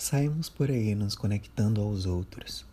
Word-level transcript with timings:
Saímos 0.00 0.48
por 0.48 0.70
aí 0.70 0.94
nos 0.94 1.16
conectando 1.16 1.80
aos 1.80 2.06
outros. 2.06 2.64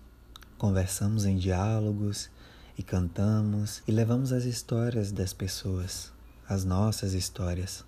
Conversamos 0.60 1.26
em 1.26 1.36
diálogos 1.36 2.30
e 2.78 2.84
cantamos 2.84 3.82
e 3.88 3.92
levamos 3.92 4.32
as 4.32 4.44
histórias 4.44 5.12
das 5.12 5.34
pessoas, 5.34 6.14
as 6.48 6.64
nossas 6.64 7.14
histórias. 7.14 7.84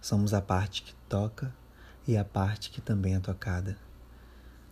Somos 0.00 0.34
a 0.34 0.42
parte 0.42 0.82
que 0.82 0.92
toca 1.08 1.54
e 2.08 2.16
a 2.16 2.24
parte 2.24 2.70
que 2.70 2.80
também 2.80 3.14
é 3.14 3.20
tocada. 3.20 3.78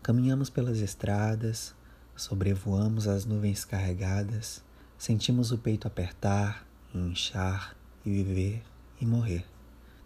Caminhamos 0.02 0.50
pelas 0.50 0.79
estradas, 0.79 1.72
sobrevoamos 2.16 3.06
as 3.06 3.24
nuvens 3.24 3.64
carregadas, 3.64 4.61
sentimos 4.98 5.52
o 5.52 5.58
peito 5.58 5.86
apertar, 5.86 6.66
inchar 6.92 7.76
e 8.04 8.11
viver 8.11 8.64
e 9.00 9.06
morrer. 9.06 9.46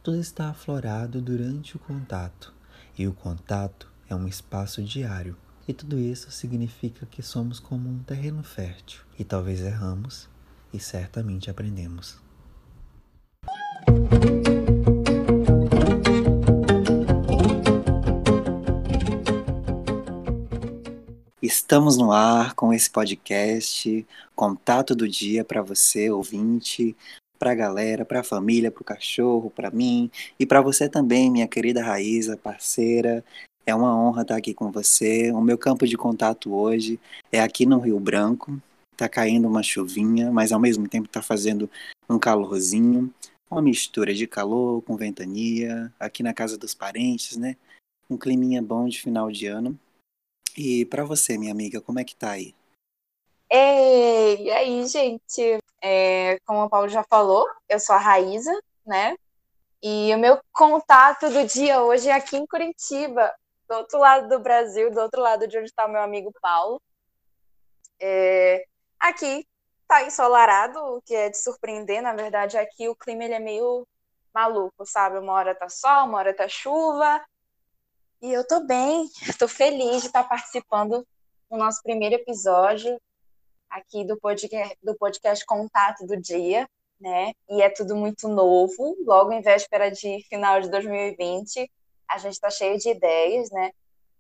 Tudo 0.02 0.20
está 0.20 0.50
aflorado 0.50 1.23
durante 1.23 1.75
o 1.75 1.79
contato 1.79 2.57
e 2.99 3.07
o 3.07 3.12
contato 3.12 3.89
é 4.11 4.15
um 4.15 4.27
espaço 4.27 4.83
diário. 4.83 5.37
E 5.69 5.73
tudo 5.73 5.98
isso 5.98 6.30
significa 6.33 7.06
que 7.06 7.23
somos 7.23 7.61
como 7.61 7.89
um 7.89 8.02
terreno 8.02 8.43
fértil 8.43 9.02
e 9.19 9.23
talvez 9.23 9.61
erramos 9.61 10.29
e 10.73 10.80
certamente 10.80 11.48
aprendemos. 11.48 12.19
Estamos 21.41 21.97
no 21.97 22.11
ar 22.12 22.55
com 22.55 22.73
esse 22.73 22.91
podcast, 22.91 24.06
contato 24.34 24.95
do 24.95 25.06
dia 25.06 25.45
para 25.45 25.62
você, 25.62 26.11
ouvinte, 26.11 26.97
para 27.38 27.52
a 27.52 27.55
galera, 27.55 28.05
para 28.05 28.20
a 28.20 28.24
família, 28.24 28.70
para 28.70 28.83
o 28.83 28.84
cachorro, 28.84 29.51
para 29.51 29.70
mim 29.70 30.10
e 30.38 30.45
para 30.45 30.60
você 30.60 30.88
também, 30.88 31.30
minha 31.30 31.48
querida 31.48 31.83
Raíza, 31.83 32.37
parceira. 32.37 33.24
É 33.64 33.74
uma 33.74 33.95
honra 33.95 34.23
estar 34.23 34.37
aqui 34.37 34.55
com 34.55 34.73
você. 34.73 35.30
O 35.30 35.41
meu 35.41 35.59
campo 35.59 35.87
de 35.87 35.97
contato 35.97 36.55
hoje 36.55 36.98
é 37.31 37.41
aqui 37.41 37.66
no 37.66 37.78
Rio 37.78 38.00
Branco. 38.00 38.61
Tá 38.97 39.09
caindo 39.09 39.47
uma 39.47 39.62
chuvinha, 39.62 40.33
mas 40.33 40.53
ao 40.53 40.59
mesmo 40.59 40.89
tempo 40.89 41.09
tá 41.09 41.22
fazendo 41.22 41.70
um 42.09 42.19
calorzinho, 42.19 43.12
uma 43.50 43.62
mistura 43.62 44.14
de 44.14 44.27
calor 44.27 44.83
com 44.83 44.97
ventania, 44.97 45.92
aqui 46.00 46.22
na 46.22 46.33
casa 46.34 46.56
dos 46.56 46.75
parentes, 46.75 47.36
né? 47.36 47.56
Um 48.11 48.16
climinha 48.16 48.62
bom 48.62 48.89
de 48.89 49.00
final 49.00 49.31
de 49.31 49.47
ano. 49.47 49.78
E 50.56 50.84
para 50.86 51.05
você, 51.05 51.39
minha 51.39 51.53
amiga, 51.53 51.81
como 51.81 52.00
é 52.00 52.05
que 52.05 52.16
tá 52.16 52.33
aí? 52.33 52.55
E 53.50 54.50
aí, 54.50 54.86
gente? 54.86 55.58
É, 55.80 56.38
como 56.44 56.64
o 56.64 56.68
Paulo 56.68 56.88
já 56.88 57.02
falou, 57.04 57.48
eu 57.68 57.80
sou 57.80 57.94
a 57.94 57.98
Raíza, 57.98 58.52
né? 58.86 59.16
E 59.82 60.14
o 60.14 60.18
meu 60.18 60.41
contato 60.52 61.30
do 61.30 61.46
dia 61.46 61.82
hoje 61.82 62.08
é 62.08 62.12
aqui 62.12 62.36
em 62.36 62.46
Curitiba, 62.46 63.32
do 63.69 63.76
outro 63.76 63.98
lado 63.98 64.28
do 64.28 64.38
Brasil, 64.41 64.91
do 64.91 65.00
outro 65.00 65.22
lado 65.22 65.46
de 65.46 65.56
onde 65.56 65.69
está 65.69 65.86
o 65.86 65.91
meu 65.91 66.02
amigo 66.02 66.32
Paulo. 66.42 66.80
É, 68.00 68.64
aqui 68.98 69.46
tá 69.86 70.02
ensolarado, 70.02 70.78
o 70.96 71.02
que 71.02 71.14
é 71.14 71.30
de 71.30 71.38
surpreender, 71.38 72.02
na 72.02 72.12
verdade, 72.12 72.58
aqui 72.58 72.88
o 72.88 72.96
clima 72.96 73.24
ele 73.24 73.34
é 73.34 73.38
meio 73.38 73.86
maluco, 74.34 74.84
sabe? 74.84 75.19
Uma 75.19 75.32
hora 75.32 75.54
tá 75.54 75.69
sol, 75.69 76.06
uma 76.06 76.19
hora 76.19 76.34
tá 76.34 76.48
chuva. 76.48 77.24
E 78.20 78.32
eu 78.32 78.46
tô 78.46 78.60
bem, 78.60 79.08
tô 79.38 79.48
feliz 79.48 80.02
de 80.02 80.08
estar 80.08 80.24
participando 80.24 81.06
do 81.50 81.56
nosso 81.56 81.82
primeiro 81.82 82.16
episódio 82.16 83.00
aqui 83.70 84.05
do 84.05 84.19
podcast, 84.19 84.77
do 84.83 84.97
podcast 84.97 85.44
Contato 85.47 86.06
do 86.06 86.16
Dia, 86.16 86.69
né? 87.00 87.33
E 87.48 87.62
é 87.62 87.70
tudo 87.70 87.94
muito 87.97 88.28
novo, 88.28 88.97
logo 89.06 89.33
em 89.33 89.41
véspera 89.41 89.91
de 89.91 90.25
final 90.28 90.60
de 90.60 90.70
2020, 90.70 91.70
a 92.08 92.19
gente 92.19 92.33
está 92.33 92.50
cheio 92.50 92.78
de 92.78 92.91
ideias, 92.91 93.50
né? 93.50 93.70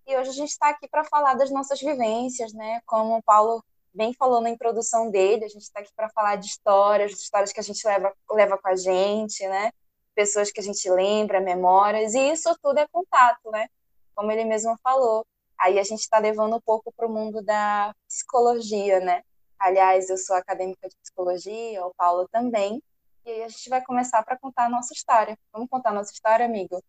E 0.06 0.16
hoje 0.16 0.30
a 0.30 0.34
gente 0.34 0.50
está 0.50 0.70
aqui 0.70 0.88
para 0.88 1.04
falar 1.04 1.34
das 1.34 1.50
nossas 1.50 1.80
vivências, 1.80 2.52
né? 2.52 2.80
Como 2.86 3.16
o 3.16 3.22
Paulo 3.22 3.64
bem 3.92 4.14
falou 4.14 4.40
na 4.40 4.50
introdução 4.50 5.10
dele, 5.10 5.44
a 5.44 5.48
gente 5.48 5.62
está 5.62 5.80
aqui 5.80 5.92
para 5.94 6.08
falar 6.10 6.36
de 6.36 6.46
histórias, 6.46 7.10
de 7.10 7.18
histórias 7.18 7.52
que 7.52 7.60
a 7.60 7.62
gente 7.62 7.84
leva, 7.86 8.12
leva 8.30 8.58
com 8.58 8.68
a 8.68 8.76
gente, 8.76 9.46
né? 9.48 9.72
Pessoas 10.14 10.50
que 10.50 10.60
a 10.60 10.62
gente 10.62 10.88
lembra, 10.90 11.40
memórias, 11.40 12.14
e 12.14 12.30
isso 12.32 12.54
tudo 12.62 12.78
é 12.78 12.86
contato, 12.88 13.50
né? 13.50 13.68
Como 14.14 14.30
ele 14.30 14.44
mesmo 14.44 14.76
falou. 14.82 15.26
Aí 15.58 15.78
a 15.78 15.82
gente 15.82 16.00
está 16.00 16.18
levando 16.18 16.56
um 16.56 16.60
pouco 16.60 16.92
para 16.92 17.06
o 17.06 17.10
mundo 17.10 17.42
da 17.42 17.94
psicologia, 18.06 19.00
né? 19.00 19.22
Aliás, 19.58 20.08
eu 20.08 20.16
sou 20.16 20.36
acadêmica 20.36 20.88
de 20.88 20.96
psicologia, 21.02 21.84
o 21.84 21.92
Paulo 21.96 22.28
também. 22.30 22.82
E 23.26 23.30
aí 23.30 23.42
a 23.42 23.48
gente 23.48 23.68
vai 23.68 23.84
começar 23.84 24.22
para 24.22 24.38
contar 24.38 24.66
a 24.66 24.68
nossa 24.68 24.94
história. 24.94 25.36
Vamos 25.52 25.68
contar 25.68 25.90
a 25.90 25.94
nossa 25.94 26.12
história, 26.12 26.46
amigo? 26.46 26.82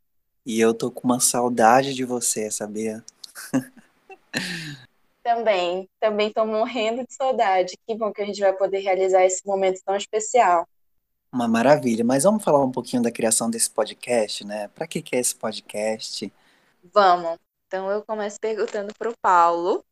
E 0.46 0.60
eu 0.60 0.74
tô 0.74 0.90
com 0.90 1.02
uma 1.08 1.20
saudade 1.20 1.94
de 1.94 2.06
você, 2.06 2.50
sabia? 2.50 3.04
também, 5.24 5.90
também 6.00 6.32
tô 6.32 6.46
morrendo 6.46 7.06
de 7.06 7.14
saudade. 7.14 7.78
Que 7.86 7.96
bom 7.96 8.12
que 8.14 8.22
a 8.22 8.26
gente 8.26 8.40
vai 8.40 8.54
poder 8.54 8.80
realizar 8.80 9.26
esse 9.26 9.46
momento 9.46 9.82
tão 9.84 9.96
especial. 9.96 10.68
Uma 11.32 11.48
maravilha. 11.48 12.04
Mas 12.04 12.24
vamos 12.24 12.44
falar 12.44 12.64
um 12.64 12.72
pouquinho 12.72 13.04
da 13.04 13.12
criação 13.12 13.50
desse 13.50 13.70
podcast, 13.70 14.46
né? 14.46 14.68
Para 14.70 14.88
que 14.88 15.02
que 15.02 15.16
é 15.16 15.20
esse 15.20 15.36
podcast? 15.36 16.32
Vamos. 16.94 17.38
Então 17.68 17.90
eu 17.92 18.04
começo 18.04 18.40
perguntando 18.40 18.94
pro 18.98 19.14
Paulo 19.22 19.84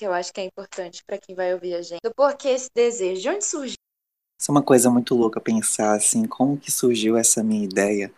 que 0.00 0.06
eu 0.06 0.14
acho 0.14 0.32
que 0.32 0.40
é 0.40 0.44
importante 0.46 1.04
para 1.04 1.18
quem 1.18 1.34
vai 1.34 1.52
ouvir 1.52 1.74
a 1.74 1.82
gente. 1.82 2.00
Do 2.02 2.10
porquê 2.14 2.48
esse 2.48 2.70
desejo, 2.74 3.20
de 3.20 3.28
onde 3.28 3.44
surgiu? 3.44 3.76
Isso 4.40 4.50
é 4.50 4.52
uma 4.52 4.62
coisa 4.62 4.90
muito 4.90 5.14
louca 5.14 5.38
pensar 5.38 5.94
assim, 5.94 6.24
como 6.24 6.56
que 6.56 6.72
surgiu 6.72 7.18
essa 7.18 7.44
minha 7.44 7.62
ideia? 7.62 8.10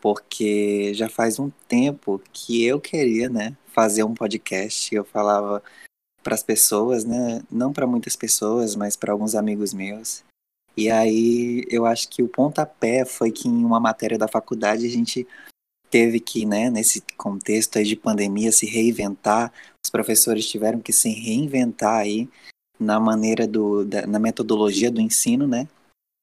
Porque 0.00 0.94
já 0.94 1.06
faz 1.06 1.38
um 1.38 1.50
tempo 1.68 2.18
que 2.32 2.64
eu 2.64 2.80
queria, 2.80 3.28
né, 3.28 3.54
fazer 3.66 4.04
um 4.04 4.14
podcast. 4.14 4.94
Eu 4.94 5.04
falava 5.04 5.62
para 6.22 6.34
as 6.34 6.42
pessoas, 6.42 7.04
né, 7.04 7.42
não 7.50 7.74
para 7.74 7.86
muitas 7.86 8.16
pessoas, 8.16 8.74
mas 8.74 8.96
para 8.96 9.12
alguns 9.12 9.34
amigos 9.34 9.74
meus. 9.74 10.24
E 10.74 10.90
aí 10.90 11.62
eu 11.68 11.84
acho 11.84 12.08
que 12.08 12.22
o 12.22 12.28
pontapé 12.28 13.04
foi 13.04 13.30
que 13.30 13.48
em 13.48 13.64
uma 13.66 13.78
matéria 13.78 14.16
da 14.16 14.28
faculdade 14.28 14.86
a 14.86 14.90
gente 14.90 15.28
teve 15.90 16.20
que, 16.20 16.44
né, 16.44 16.70
nesse 16.70 17.02
contexto 17.16 17.78
aí 17.78 17.84
de 17.84 17.96
pandemia, 17.96 18.52
se 18.52 18.66
reinventar. 18.66 19.52
Os 19.84 19.90
professores 19.90 20.46
tiveram 20.48 20.80
que 20.80 20.92
se 20.92 21.08
reinventar 21.10 21.96
aí 21.96 22.28
na 22.78 23.00
maneira 23.00 23.46
do, 23.46 23.84
da, 23.84 24.06
na 24.06 24.18
metodologia 24.18 24.90
do 24.90 25.00
ensino, 25.00 25.46
né? 25.46 25.66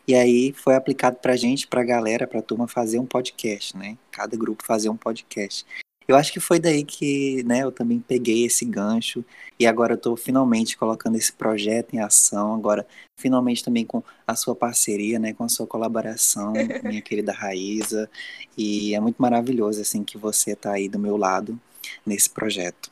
E 0.07 0.13
aí 0.13 0.53
foi 0.53 0.75
aplicado 0.75 1.17
para 1.17 1.35
gente, 1.35 1.67
para 1.67 1.81
a 1.81 1.85
galera, 1.85 2.27
para 2.27 2.39
a 2.39 2.43
turma 2.43 2.67
fazer 2.67 2.99
um 2.99 3.05
podcast, 3.05 3.75
né? 3.75 3.97
Cada 4.11 4.37
grupo 4.37 4.63
fazer 4.63 4.89
um 4.89 4.97
podcast. 4.97 5.65
Eu 6.07 6.15
acho 6.15 6.31
que 6.31 6.39
foi 6.39 6.59
daí 6.59 6.83
que 6.83 7.43
né, 7.43 7.63
eu 7.63 7.71
também 7.71 7.99
peguei 7.99 8.45
esse 8.45 8.63
gancho 8.63 9.25
e 9.59 9.65
agora 9.65 9.93
eu 9.93 9.97
estou 9.97 10.15
finalmente 10.15 10.77
colocando 10.77 11.15
esse 11.17 11.33
projeto 11.33 11.95
em 11.95 11.99
ação, 11.99 12.53
agora 12.53 12.85
finalmente 13.17 13.63
também 13.63 13.85
com 13.85 14.03
a 14.27 14.35
sua 14.35 14.55
parceria, 14.55 15.17
né, 15.17 15.33
com 15.33 15.43
a 15.43 15.49
sua 15.49 15.65
colaboração, 15.65 16.53
minha 16.83 17.01
querida 17.01 17.31
Raíza, 17.31 18.09
e 18.55 18.93
é 18.93 18.99
muito 18.99 19.19
maravilhoso 19.19 19.81
assim 19.81 20.03
que 20.03 20.17
você 20.17 20.51
está 20.51 20.73
aí 20.73 20.87
do 20.87 20.99
meu 20.99 21.17
lado 21.17 21.59
nesse 22.05 22.29
projeto. 22.29 22.91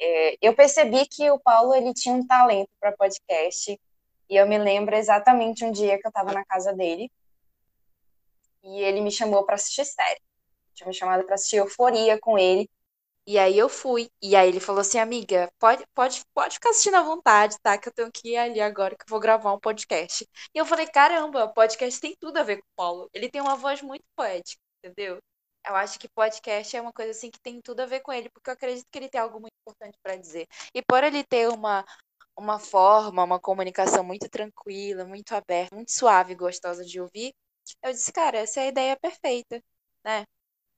É, 0.00 0.36
eu 0.42 0.54
percebi 0.54 1.06
que 1.06 1.30
o 1.30 1.38
Paulo 1.38 1.72
ele 1.74 1.94
tinha 1.94 2.14
um 2.14 2.26
talento 2.26 2.70
para 2.80 2.92
podcast 2.92 3.78
e 4.28 4.36
eu 4.36 4.46
me 4.46 4.58
lembro 4.58 4.96
exatamente 4.96 5.64
um 5.64 5.70
dia 5.70 5.98
que 5.98 6.06
eu 6.06 6.10
estava 6.10 6.32
na 6.32 6.44
casa 6.44 6.72
dele 6.72 7.10
e 8.64 8.80
ele 8.80 9.00
me 9.00 9.10
chamou 9.10 9.44
para 9.44 9.54
assistir 9.54 9.84
série 9.84 10.27
tinha 10.78 10.88
me 10.88 10.94
chamado 10.94 11.24
para 11.24 11.34
assistir 11.34 11.56
Euforia 11.56 12.18
com 12.20 12.38
ele. 12.38 12.68
E 13.26 13.38
aí 13.38 13.58
eu 13.58 13.68
fui. 13.68 14.10
E 14.22 14.34
aí 14.36 14.48
ele 14.48 14.60
falou 14.60 14.80
assim, 14.80 14.98
amiga, 14.98 15.50
pode, 15.58 15.84
pode, 15.94 16.24
pode 16.34 16.54
ficar 16.54 16.70
assistindo 16.70 16.96
à 16.96 17.02
vontade, 17.02 17.56
tá? 17.62 17.76
Que 17.78 17.88
eu 17.88 17.92
tenho 17.92 18.10
que 18.12 18.30
ir 18.30 18.36
ali 18.38 18.60
agora 18.60 18.96
que 18.96 19.02
eu 19.02 19.08
vou 19.08 19.20
gravar 19.20 19.52
um 19.52 19.60
podcast. 19.60 20.26
E 20.54 20.58
eu 20.58 20.64
falei, 20.66 20.86
caramba, 20.86 21.48
podcast 21.48 22.00
tem 22.00 22.16
tudo 22.18 22.38
a 22.38 22.42
ver 22.42 22.56
com 22.58 22.62
o 22.62 22.76
Paulo. 22.76 23.10
Ele 23.12 23.30
tem 23.30 23.40
uma 23.40 23.56
voz 23.56 23.82
muito 23.82 24.04
poética, 24.16 24.60
entendeu? 24.82 25.18
Eu 25.66 25.76
acho 25.76 25.98
que 25.98 26.08
podcast 26.08 26.74
é 26.76 26.80
uma 26.80 26.92
coisa 26.92 27.10
assim 27.10 27.30
que 27.30 27.40
tem 27.40 27.60
tudo 27.60 27.80
a 27.80 27.86
ver 27.86 28.00
com 28.00 28.12
ele, 28.12 28.30
porque 28.30 28.48
eu 28.48 28.54
acredito 28.54 28.86
que 28.90 28.98
ele 28.98 29.08
tem 29.10 29.20
algo 29.20 29.38
muito 29.40 29.52
importante 29.60 29.98
para 30.02 30.16
dizer. 30.16 30.46
E 30.74 30.82
por 30.82 31.04
ele 31.04 31.22
ter 31.24 31.48
uma 31.48 31.84
uma 32.36 32.58
forma, 32.58 33.24
uma 33.24 33.40
comunicação 33.40 34.04
muito 34.04 34.28
tranquila, 34.28 35.04
muito 35.04 35.32
aberta, 35.34 35.74
muito 35.74 35.90
suave 35.92 36.32
e 36.32 36.36
gostosa 36.36 36.84
de 36.84 37.00
ouvir, 37.00 37.34
eu 37.82 37.92
disse, 37.92 38.12
cara, 38.12 38.38
essa 38.38 38.60
é 38.60 38.64
a 38.64 38.68
ideia 38.68 38.96
perfeita, 38.96 39.62
né? 40.04 40.24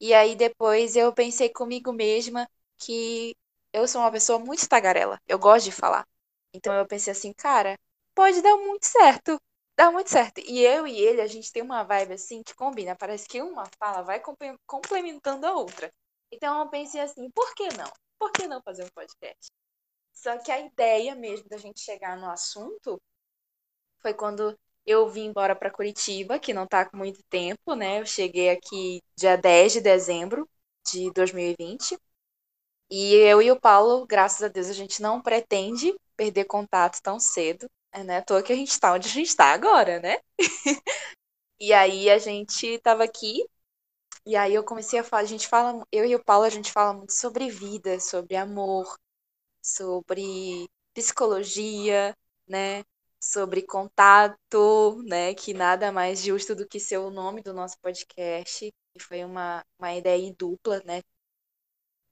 E 0.01 0.15
aí 0.15 0.35
depois 0.35 0.97
eu 0.97 1.13
pensei 1.13 1.51
comigo 1.51 1.93
mesma 1.93 2.49
que 2.79 3.37
eu 3.73 3.87
sou 3.87 4.01
uma 4.01 4.11
pessoa 4.11 4.39
muito 4.39 4.69
tagarela. 4.69 5.21
Eu 5.27 5.39
gosto 5.39 5.67
de 5.67 5.73
falar. 5.73 6.07
Então 6.53 6.75
eu 6.75 6.87
pensei 6.87 7.13
assim, 7.13 7.33
cara, 7.33 7.79
pode 8.15 8.43
dar 8.43 8.57
muito 8.57 8.87
certo. 8.87 9.41
Dá 9.77 9.91
muito 9.91 10.11
certo. 10.11 10.41
E 10.41 10.61
eu 10.61 10.87
e 10.87 10.99
ele, 10.99 11.21
a 11.21 11.27
gente 11.27 11.53
tem 11.53 11.63
uma 11.63 11.83
vibe 11.85 12.15
assim 12.15 12.43
que 12.43 12.55
combina. 12.55 12.97
Parece 12.97 13.29
que 13.29 13.43
uma 13.43 13.65
fala 13.79 14.03
vai 14.03 14.21
complementando 14.67 15.47
a 15.47 15.55
outra. 15.55 15.93
Então 16.33 16.59
eu 16.61 16.69
pensei 16.69 17.01
assim, 17.01 17.31
por 17.31 17.55
que 17.55 17.69
não? 17.77 17.91
Por 18.19 18.31
que 18.33 18.47
não 18.47 18.63
fazer 18.63 18.85
um 18.85 18.89
podcast? 18.95 19.51
Só 20.13 20.39
que 20.39 20.53
a 20.53 20.61
ideia 20.61 21.15
mesmo 21.15 21.49
da 21.49 21.57
gente 21.59 21.81
chegar 21.81 22.17
no 22.19 22.31
assunto 22.31 23.01
foi 23.99 24.15
quando 24.15 24.59
eu 24.91 25.09
vim 25.09 25.27
embora 25.27 25.55
para 25.57 25.71
Curitiba, 25.71 26.39
que 26.39 26.53
não 26.53 26.65
está 26.65 26.85
com 26.85 26.97
muito 26.97 27.23
tempo, 27.25 27.75
né? 27.75 28.01
Eu 28.01 28.07
cheguei 28.07 28.51
aqui 28.51 29.01
dia 29.17 29.37
10 29.37 29.73
de 29.75 29.81
dezembro 29.81 30.49
de 30.87 31.11
2020. 31.13 31.99
E 32.91 33.15
eu 33.17 33.43
e 33.43 33.51
o 33.53 33.61
Paulo, 33.61 34.07
graças 34.07 34.43
a 34.43 34.49
Deus, 34.49 34.69
a 34.69 34.73
gente 34.75 35.03
não 35.03 35.23
pretende 35.23 35.95
perder 36.17 36.45
contato 36.47 37.01
tão 37.03 37.21
cedo. 37.21 37.69
É, 37.93 38.05
né? 38.05 38.19
À 38.19 38.23
toa 38.23 38.43
que 38.43 38.53
a 38.53 38.57
gente 38.57 38.71
está 38.71 38.93
onde 38.95 39.09
a 39.09 39.11
gente 39.13 39.29
está 39.29 39.47
agora, 39.53 40.01
né? 40.01 40.19
e 41.61 41.73
aí 41.73 42.11
a 42.11 42.19
gente 42.19 42.79
tava 42.81 43.05
aqui, 43.05 43.45
e 44.27 44.37
aí 44.37 44.55
eu 44.55 44.65
comecei 44.65 44.99
a 45.01 45.05
falar, 45.05 45.23
a 45.23 45.27
gente 45.27 45.49
fala, 45.49 45.85
eu 45.93 46.05
e 46.05 46.15
o 46.15 46.25
Paulo, 46.25 46.45
a 46.45 46.51
gente 46.51 46.73
fala 46.73 46.95
muito 46.95 47.13
sobre 47.13 47.51
vida, 47.51 47.99
sobre 48.01 48.37
amor, 48.37 48.97
sobre 49.63 50.69
psicologia, 50.95 52.17
né? 52.49 52.85
Sobre 53.23 53.63
contato, 53.63 55.03
né? 55.05 55.35
Que 55.35 55.53
nada 55.55 55.93
mais 55.93 56.23
justo 56.23 56.55
do 56.55 56.67
que 56.67 56.81
ser 56.81 56.99
o 56.99 57.11
nome 57.11 57.43
do 57.43 57.53
nosso 57.53 57.79
podcast. 57.81 58.67
E 58.95 59.01
foi 59.01 59.25
uma, 59.25 59.65
uma 59.79 59.95
ideia 59.95 60.35
dupla, 60.37 60.83
né? 60.85 61.03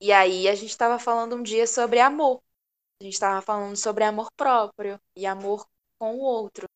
E 0.00 0.12
aí 0.12 0.48
a 0.48 0.54
gente 0.54 0.70
estava 0.70 0.98
falando 0.98 1.36
um 1.36 1.42
dia 1.42 1.66
sobre 1.66 2.00
amor. 2.00 2.42
A 3.00 3.04
gente 3.04 3.14
estava 3.14 3.42
falando 3.42 3.76
sobre 3.76 4.04
amor 4.04 4.30
próprio 4.36 5.00
e 5.16 5.26
amor 5.26 5.66
com 5.98 6.16
o 6.16 6.20
outro. 6.20 6.68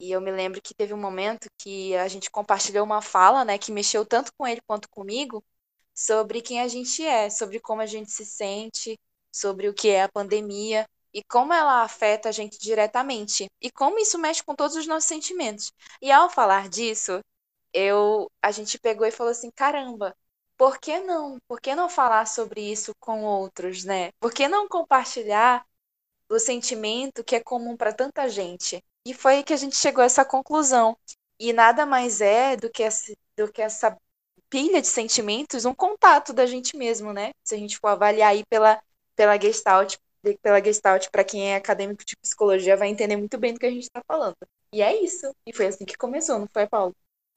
E 0.00 0.10
eu 0.12 0.20
me 0.20 0.30
lembro 0.32 0.60
que 0.62 0.74
teve 0.74 0.94
um 0.94 1.00
momento 1.00 1.48
que 1.58 1.94
a 1.96 2.08
gente 2.08 2.30
compartilhou 2.30 2.84
uma 2.84 3.02
fala, 3.02 3.44
né, 3.44 3.58
que 3.58 3.72
mexeu 3.72 4.04
tanto 4.04 4.32
com 4.36 4.46
ele 4.46 4.60
quanto 4.66 4.88
comigo, 4.90 5.44
sobre 5.94 6.42
quem 6.42 6.60
a 6.60 6.68
gente 6.68 7.04
é, 7.04 7.30
sobre 7.30 7.60
como 7.60 7.80
a 7.82 7.86
gente 7.86 8.10
se 8.10 8.26
sente, 8.26 8.98
sobre 9.32 9.68
o 9.68 9.74
que 9.74 9.88
é 9.88 10.02
a 10.02 10.08
pandemia 10.08 10.88
e 11.14 11.22
como 11.24 11.52
ela 11.52 11.82
afeta 11.82 12.28
a 12.28 12.32
gente 12.32 12.58
diretamente 12.58 13.46
e 13.60 13.70
como 13.70 13.98
isso 13.98 14.18
mexe 14.18 14.42
com 14.42 14.54
todos 14.54 14.76
os 14.76 14.86
nossos 14.86 15.08
sentimentos. 15.08 15.72
E 16.00 16.10
ao 16.10 16.30
falar 16.30 16.68
disso, 16.68 17.20
eu 17.72 18.30
a 18.42 18.50
gente 18.50 18.78
pegou 18.78 19.06
e 19.06 19.10
falou 19.10 19.30
assim, 19.32 19.50
caramba, 19.50 20.14
por 20.56 20.78
que 20.78 21.00
não? 21.00 21.38
Por 21.48 21.60
que 21.60 21.74
não 21.74 21.88
falar 21.88 22.26
sobre 22.26 22.60
isso 22.60 22.92
com 23.00 23.24
outros, 23.24 23.84
né? 23.84 24.10
Por 24.20 24.32
que 24.32 24.48
não 24.48 24.68
compartilhar 24.68 25.66
o 26.28 26.38
sentimento 26.38 27.24
que 27.24 27.36
é 27.36 27.40
comum 27.40 27.76
para 27.76 27.92
tanta 27.92 28.28
gente? 28.28 28.82
E 29.04 29.14
foi 29.14 29.42
que 29.42 29.52
a 29.52 29.56
gente 29.56 29.76
chegou 29.76 30.02
a 30.02 30.06
essa 30.06 30.24
conclusão. 30.24 30.96
E 31.38 31.52
nada 31.52 31.84
mais 31.86 32.20
é 32.20 32.56
do 32.56 32.70
que 32.70 32.82
essa, 32.82 33.12
do 33.36 33.50
que 33.52 33.60
essa 33.62 33.96
pilha 34.48 34.80
de 34.80 34.86
sentimentos, 34.86 35.64
um 35.64 35.74
contato 35.74 36.32
da 36.32 36.46
gente 36.46 36.76
mesmo, 36.76 37.12
né? 37.12 37.32
Se 37.42 37.54
a 37.54 37.58
gente 37.58 37.78
for 37.78 37.88
avaliar 37.88 38.30
aí 38.30 38.44
pela, 38.48 38.80
pela 39.16 39.40
Gestalt, 39.40 39.96
pela 40.42 40.62
Gestalt, 40.62 41.08
para 41.10 41.24
quem 41.24 41.52
é 41.52 41.56
acadêmico 41.56 42.04
de 42.04 42.16
psicologia, 42.16 42.76
vai 42.76 42.88
entender 42.88 43.16
muito 43.16 43.38
bem 43.38 43.52
do 43.52 43.60
que 43.60 43.66
a 43.66 43.70
gente 43.70 43.84
está 43.84 44.02
falando. 44.06 44.36
E 44.72 44.80
é 44.80 45.02
isso. 45.02 45.34
E 45.46 45.52
foi 45.52 45.66
assim 45.66 45.84
que 45.84 45.96
começou, 45.96 46.38
não 46.38 46.48
foi, 46.52 46.66
Paulo? 46.66 46.94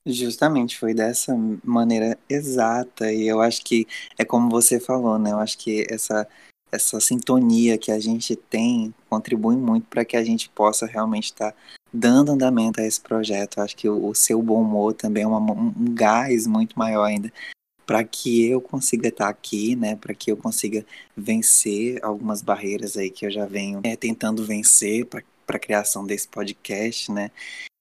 Justamente, 0.07 0.77
foi 0.77 0.93
dessa 0.93 1.33
maneira 1.63 2.17
exata, 2.29 3.11
e 3.11 3.27
eu 3.27 3.41
acho 3.41 3.63
que 3.63 3.87
é 4.17 4.23
como 4.23 4.49
você 4.51 4.79
falou, 4.79 5.17
né? 5.17 5.31
Eu 5.31 5.39
acho 5.39 5.57
que 5.57 5.83
essa, 5.89 6.27
essa 6.71 6.99
sintonia 6.99 7.75
que 7.75 7.91
a 7.91 7.99
gente 7.99 8.35
tem 8.35 8.93
contribui 9.09 9.55
muito 9.55 9.87
para 9.87 10.05
que 10.05 10.15
a 10.15 10.23
gente 10.23 10.47
possa 10.49 10.85
realmente 10.85 11.25
estar 11.25 11.51
tá 11.51 11.57
dando 11.91 12.33
andamento 12.33 12.79
a 12.79 12.85
esse 12.85 13.01
projeto. 13.01 13.57
Eu 13.57 13.63
acho 13.63 13.75
que 13.75 13.89
o, 13.89 14.07
o 14.07 14.13
seu 14.13 14.39
bom 14.43 14.61
humor 14.61 14.93
também 14.93 15.23
é 15.23 15.27
uma, 15.27 15.39
um 15.39 15.73
gás 15.95 16.45
muito 16.45 16.77
maior 16.77 17.05
ainda 17.05 17.33
para 17.85 18.03
que 18.03 18.47
eu 18.47 18.59
consiga 18.59 19.09
estar 19.09 19.25
tá 19.25 19.29
aqui, 19.29 19.75
né? 19.75 19.95
Para 19.95 20.13
que 20.13 20.31
eu 20.31 20.37
consiga 20.37 20.85
vencer 21.15 22.03
algumas 22.03 22.41
barreiras 22.41 22.97
aí 22.97 23.09
que 23.09 23.25
eu 23.25 23.31
já 23.31 23.45
venho 23.45 23.81
é, 23.83 23.95
tentando 23.95 24.43
vencer 24.43 25.05
para 25.05 25.23
a 25.47 25.59
criação 25.59 26.05
desse 26.05 26.27
podcast, 26.27 27.11
né? 27.11 27.31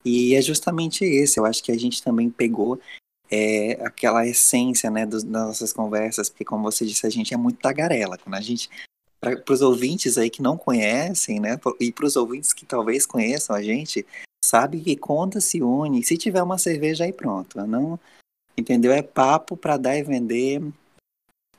E 0.05 0.35
é 0.35 0.43
justamente 0.43 1.05
esse, 1.05 1.41
eu 1.41 1.47
acho 1.47 1.63
que 1.63 1.73
a 1.73 1.79
gente 1.79 2.03
também 2.03 2.29
pegou 2.29 2.79
é, 3.31 3.73
aquela 3.85 4.27
essência 4.27 4.91
né, 4.91 5.07
das 5.07 5.25
nossas 5.25 5.73
conversas, 5.73 6.29
porque 6.29 6.45
como 6.45 6.63
você 6.63 6.85
disse, 6.85 7.07
a 7.07 7.11
gente 7.11 7.33
é 7.33 7.37
muito 7.37 7.59
tagarela. 7.59 8.19
Quando 8.19 8.35
a 8.35 8.41
gente, 8.41 8.69
para 9.19 9.43
os 9.51 9.63
ouvintes 9.63 10.19
aí 10.19 10.29
que 10.29 10.43
não 10.43 10.59
conhecem, 10.59 11.41
né, 11.41 11.59
e 11.81 11.91
para 11.91 12.07
os 12.07 12.17
ouvintes 12.17 12.53
que 12.53 12.67
talvez 12.67 13.07
conheçam 13.07 13.57
a 13.57 13.63
gente, 13.63 14.07
sabe 14.45 14.81
que 14.81 14.95
conta 14.95 15.41
se 15.41 15.63
une, 15.63 16.05
se 16.05 16.19
tiver 16.19 16.43
uma 16.43 16.59
cerveja 16.59 17.05
aí 17.05 17.13
pronto, 17.13 17.59
não, 17.67 17.99
entendeu? 18.57 18.93
É 18.93 19.03
papo 19.03 19.57
para 19.57 19.77
dar 19.77 19.97
e 19.97 20.03
vender, 20.03 20.63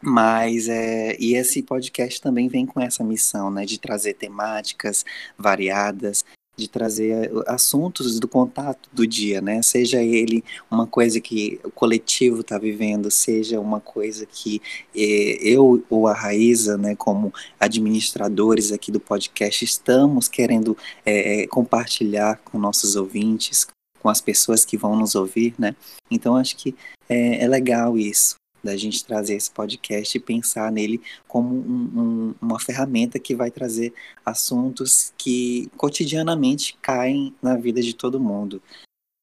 mas 0.01 0.67
é, 0.67 1.15
e 1.19 1.35
esse 1.35 1.63
podcast 1.63 2.21
também 2.21 2.47
vem 2.47 2.65
com 2.65 2.79
essa 2.79 3.03
missão, 3.03 3.49
né, 3.49 3.65
de 3.65 3.79
trazer 3.79 4.13
temáticas 4.13 5.03
variadas, 5.37 6.23
de 6.57 6.69
trazer 6.69 7.31
assuntos 7.47 8.19
do 8.19 8.27
contato 8.27 8.89
do 8.93 9.05
dia, 9.05 9.41
né? 9.41 9.61
Seja 9.61 10.01
ele 10.01 10.43
uma 10.71 10.87
coisa 10.87 11.19
que 11.19 11.59
o 11.63 11.71
coletivo 11.71 12.41
está 12.41 12.57
vivendo, 12.57 13.11
seja 13.11 13.59
uma 13.59 13.81
coisa 13.81 14.25
que 14.25 14.61
eh, 14.95 15.37
eu 15.41 15.83
ou 15.89 16.07
a 16.07 16.13
Raíza, 16.13 16.77
né, 16.77 16.95
como 16.95 17.33
administradores 17.59 18.71
aqui 18.71 18.91
do 18.91 18.99
podcast, 18.99 19.65
estamos 19.65 20.27
querendo 20.27 20.77
eh, 21.05 21.45
compartilhar 21.47 22.37
com 22.37 22.57
nossos 22.57 22.95
ouvintes, 22.95 23.67
com 24.05 24.09
as 24.09 24.21
pessoas 24.21 24.63
que 24.63 24.77
vão 24.77 24.95
nos 24.95 25.15
ouvir, 25.15 25.55
né? 25.57 25.75
Então 26.11 26.35
acho 26.35 26.55
que 26.57 26.75
é, 27.09 27.43
é 27.43 27.47
legal 27.47 27.97
isso 27.97 28.35
da 28.63 28.77
gente 28.77 29.03
trazer 29.03 29.33
esse 29.33 29.49
podcast 29.49 30.15
e 30.15 30.21
pensar 30.21 30.71
nele 30.71 31.01
como 31.27 31.55
um, 31.55 31.89
um, 31.99 32.35
uma 32.39 32.59
ferramenta 32.59 33.17
que 33.17 33.33
vai 33.33 33.49
trazer 33.49 33.91
assuntos 34.23 35.11
que 35.17 35.71
cotidianamente 35.75 36.77
caem 36.83 37.33
na 37.41 37.55
vida 37.55 37.81
de 37.81 37.95
todo 37.95 38.19
mundo, 38.19 38.61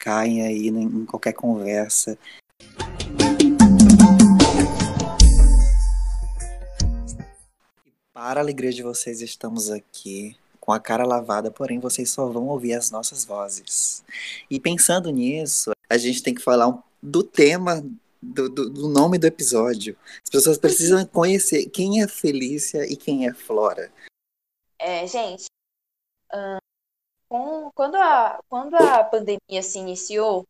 caem 0.01 0.43
aí 0.43 0.67
em 0.67 1.07
qualquer 1.07 1.35
conversa. 1.35 2.19
Para 8.13 8.41
a 8.41 8.43
alegria 8.43 8.73
de 8.73 8.83
vocês, 8.83 9.21
estamos 9.21 9.71
aqui 9.71 10.37
com 10.63 10.73
a 10.73 10.79
cara 10.79 11.05
lavada, 11.05 11.51
porém 11.51 11.81
vocês 11.81 12.09
só 12.09 12.29
vão 12.29 12.47
ouvir 12.47 12.75
as 12.75 12.89
nossas 12.89 13.25
vozes. 13.25 14.05
E 14.49 14.61
pensando 14.61 15.11
nisso, 15.11 15.73
a 15.91 15.99
gente 15.99 16.23
tem 16.23 16.33
que 16.33 16.41
falar 16.41 16.81
do 17.03 17.25
tema 17.25 17.85
do, 18.23 18.49
do, 18.49 18.71
do, 18.71 18.89
nome 18.89 19.19
do 19.19 19.27
episódio. 19.27 19.99
As 20.23 20.31
pessoas 20.31 20.57
precisam 20.57 21.05
conhecer 21.05 21.67
quem 21.67 22.01
é 22.01 22.07
Felícia 22.07 22.87
e 22.87 22.95
quem 22.95 23.27
é 23.27 23.35
Flora. 23.35 23.93
É, 24.79 25.05
gente, 25.05 25.47
com, 27.29 27.69
quando, 27.75 27.97
a, 27.97 28.41
quando 28.49 28.77
a 28.77 29.03
pandemia 29.03 29.63
se 29.65 29.81
iniciou, 29.81 30.47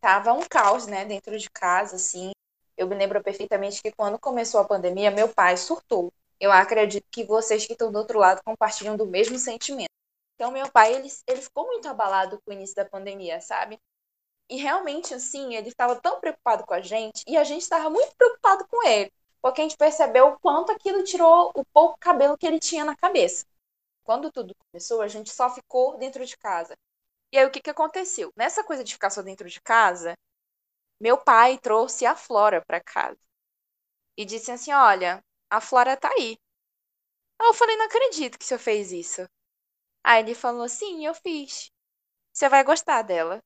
tava 0.00 0.32
um 0.32 0.42
caos, 0.48 0.86
né, 0.86 1.04
dentro 1.04 1.36
de 1.36 1.50
casa, 1.50 1.96
assim. 1.96 2.30
Eu 2.76 2.86
me 2.86 2.94
lembro 2.94 3.20
perfeitamente 3.20 3.82
que 3.82 3.90
quando 3.90 4.20
começou 4.20 4.60
a 4.60 4.64
pandemia, 4.64 5.10
meu 5.10 5.28
pai 5.28 5.56
surtou. 5.56 6.12
Eu 6.42 6.50
acredito 6.50 7.06
que 7.08 7.22
vocês 7.22 7.64
que 7.64 7.72
estão 7.72 7.92
do 7.92 7.98
outro 8.00 8.18
lado 8.18 8.42
compartilham 8.42 8.96
do 8.96 9.06
mesmo 9.06 9.38
sentimento. 9.38 9.92
Então, 10.34 10.50
meu 10.50 10.68
pai, 10.72 10.92
ele, 10.92 11.08
ele 11.28 11.40
ficou 11.40 11.64
muito 11.66 11.86
abalado 11.88 12.42
com 12.42 12.50
o 12.50 12.52
início 12.52 12.74
da 12.74 12.84
pandemia, 12.84 13.40
sabe? 13.40 13.78
E 14.50 14.56
realmente, 14.56 15.14
assim, 15.14 15.54
ele 15.54 15.68
estava 15.68 15.94
tão 16.00 16.18
preocupado 16.18 16.66
com 16.66 16.74
a 16.74 16.80
gente 16.80 17.22
e 17.28 17.36
a 17.36 17.44
gente 17.44 17.62
estava 17.62 17.88
muito 17.88 18.12
preocupado 18.16 18.66
com 18.66 18.84
ele, 18.84 19.12
porque 19.40 19.60
a 19.60 19.64
gente 19.64 19.76
percebeu 19.76 20.30
o 20.30 20.40
quanto 20.40 20.72
aquilo 20.72 21.04
tirou 21.04 21.52
o 21.54 21.64
pouco 21.66 21.96
cabelo 22.00 22.36
que 22.36 22.44
ele 22.44 22.58
tinha 22.58 22.84
na 22.84 22.96
cabeça. 22.96 23.46
Quando 24.02 24.32
tudo 24.32 24.52
começou, 24.66 25.00
a 25.00 25.06
gente 25.06 25.30
só 25.30 25.48
ficou 25.48 25.96
dentro 25.96 26.26
de 26.26 26.36
casa. 26.36 26.74
E 27.32 27.38
aí, 27.38 27.46
o 27.46 27.52
que, 27.52 27.60
que 27.62 27.70
aconteceu? 27.70 28.32
Nessa 28.36 28.64
coisa 28.64 28.82
de 28.82 28.92
ficar 28.92 29.10
só 29.10 29.22
dentro 29.22 29.48
de 29.48 29.60
casa, 29.60 30.18
meu 31.00 31.16
pai 31.16 31.56
trouxe 31.56 32.04
a 32.04 32.16
Flora 32.16 32.60
para 32.66 32.80
casa 32.82 33.20
e 34.16 34.24
disse 34.24 34.50
assim: 34.50 34.72
Olha, 34.72 35.22
a 35.52 35.60
Flora 35.60 35.96
tá 35.98 36.08
aí. 36.08 36.38
Aí 37.42 37.48
eu 37.48 37.54
falei: 37.54 37.76
Não 37.76 37.86
acredito 37.86 38.38
que 38.38 38.44
o 38.44 38.48
senhor 38.48 38.60
fez 38.60 38.92
isso. 38.92 39.26
Aí 40.04 40.22
ele 40.22 40.34
falou: 40.34 40.68
Sim, 40.68 41.06
eu 41.06 41.14
fiz. 41.14 41.70
Você 42.32 42.48
vai 42.48 42.64
gostar 42.64 43.02
dela. 43.02 43.40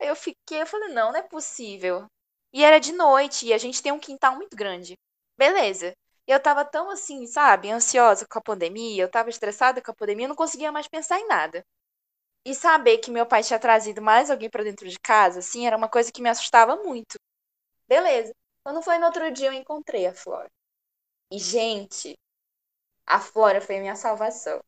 Eu 0.00 0.16
fiquei, 0.16 0.62
eu 0.62 0.66
falei, 0.66 0.90
não, 0.90 1.12
não 1.12 1.18
é 1.18 1.22
possível. 1.22 2.06
E 2.52 2.64
era 2.64 2.78
de 2.80 2.92
noite, 2.92 3.46
e 3.46 3.52
a 3.54 3.58
gente 3.58 3.82
tem 3.82 3.92
um 3.92 3.98
quintal 4.00 4.36
muito 4.36 4.56
grande. 4.56 4.96
Beleza. 5.36 5.94
Eu 6.26 6.40
tava 6.40 6.64
tão 6.64 6.90
assim, 6.90 7.26
sabe, 7.26 7.70
ansiosa 7.70 8.26
com 8.28 8.38
a 8.38 8.42
pandemia, 8.42 9.02
eu 9.04 9.10
tava 9.10 9.30
estressada 9.30 9.82
com 9.82 9.90
a 9.90 9.94
pandemia, 9.94 10.26
eu 10.26 10.30
não 10.30 10.36
conseguia 10.36 10.72
mais 10.72 10.88
pensar 10.88 11.20
em 11.20 11.28
nada. 11.28 11.64
E 12.44 12.54
saber 12.54 12.98
que 12.98 13.10
meu 13.10 13.26
pai 13.26 13.42
tinha 13.42 13.58
trazido 13.58 14.02
mais 14.02 14.30
alguém 14.30 14.50
para 14.50 14.64
dentro 14.64 14.88
de 14.88 14.98
casa, 15.00 15.40
assim, 15.40 15.66
era 15.66 15.76
uma 15.76 15.88
coisa 15.88 16.12
que 16.12 16.22
me 16.22 16.30
assustava 16.30 16.76
muito. 16.76 17.18
Beleza. 17.88 18.32
Quando 18.64 18.82
foi 18.82 18.98
no 18.98 19.06
outro 19.06 19.30
dia, 19.32 19.48
eu 19.48 19.54
encontrei 19.54 20.06
a 20.06 20.14
Flora. 20.14 20.50
E, 21.30 21.38
gente, 21.38 22.16
a 23.06 23.20
Flora 23.20 23.60
foi 23.60 23.78
a 23.78 23.80
minha 23.80 23.96
salvação. 23.96 24.60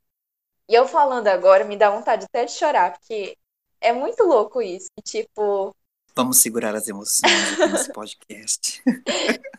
E 0.69 0.75
eu 0.75 0.87
falando 0.87 1.28
agora, 1.28 1.64
me 1.64 1.76
dá 1.76 1.90
vontade 1.90 2.25
até 2.25 2.45
de 2.45 2.52
chorar, 2.52 2.99
porque 2.99 3.37
é 3.81 3.93
muito 3.93 4.25
louco 4.25 4.61
isso. 4.61 4.88
Tipo. 5.05 5.75
Vamos 6.14 6.40
segurar 6.40 6.75
as 6.75 6.88
emoções 6.88 7.52
aqui 7.52 7.66
nesse 7.66 7.93
podcast. 7.93 8.83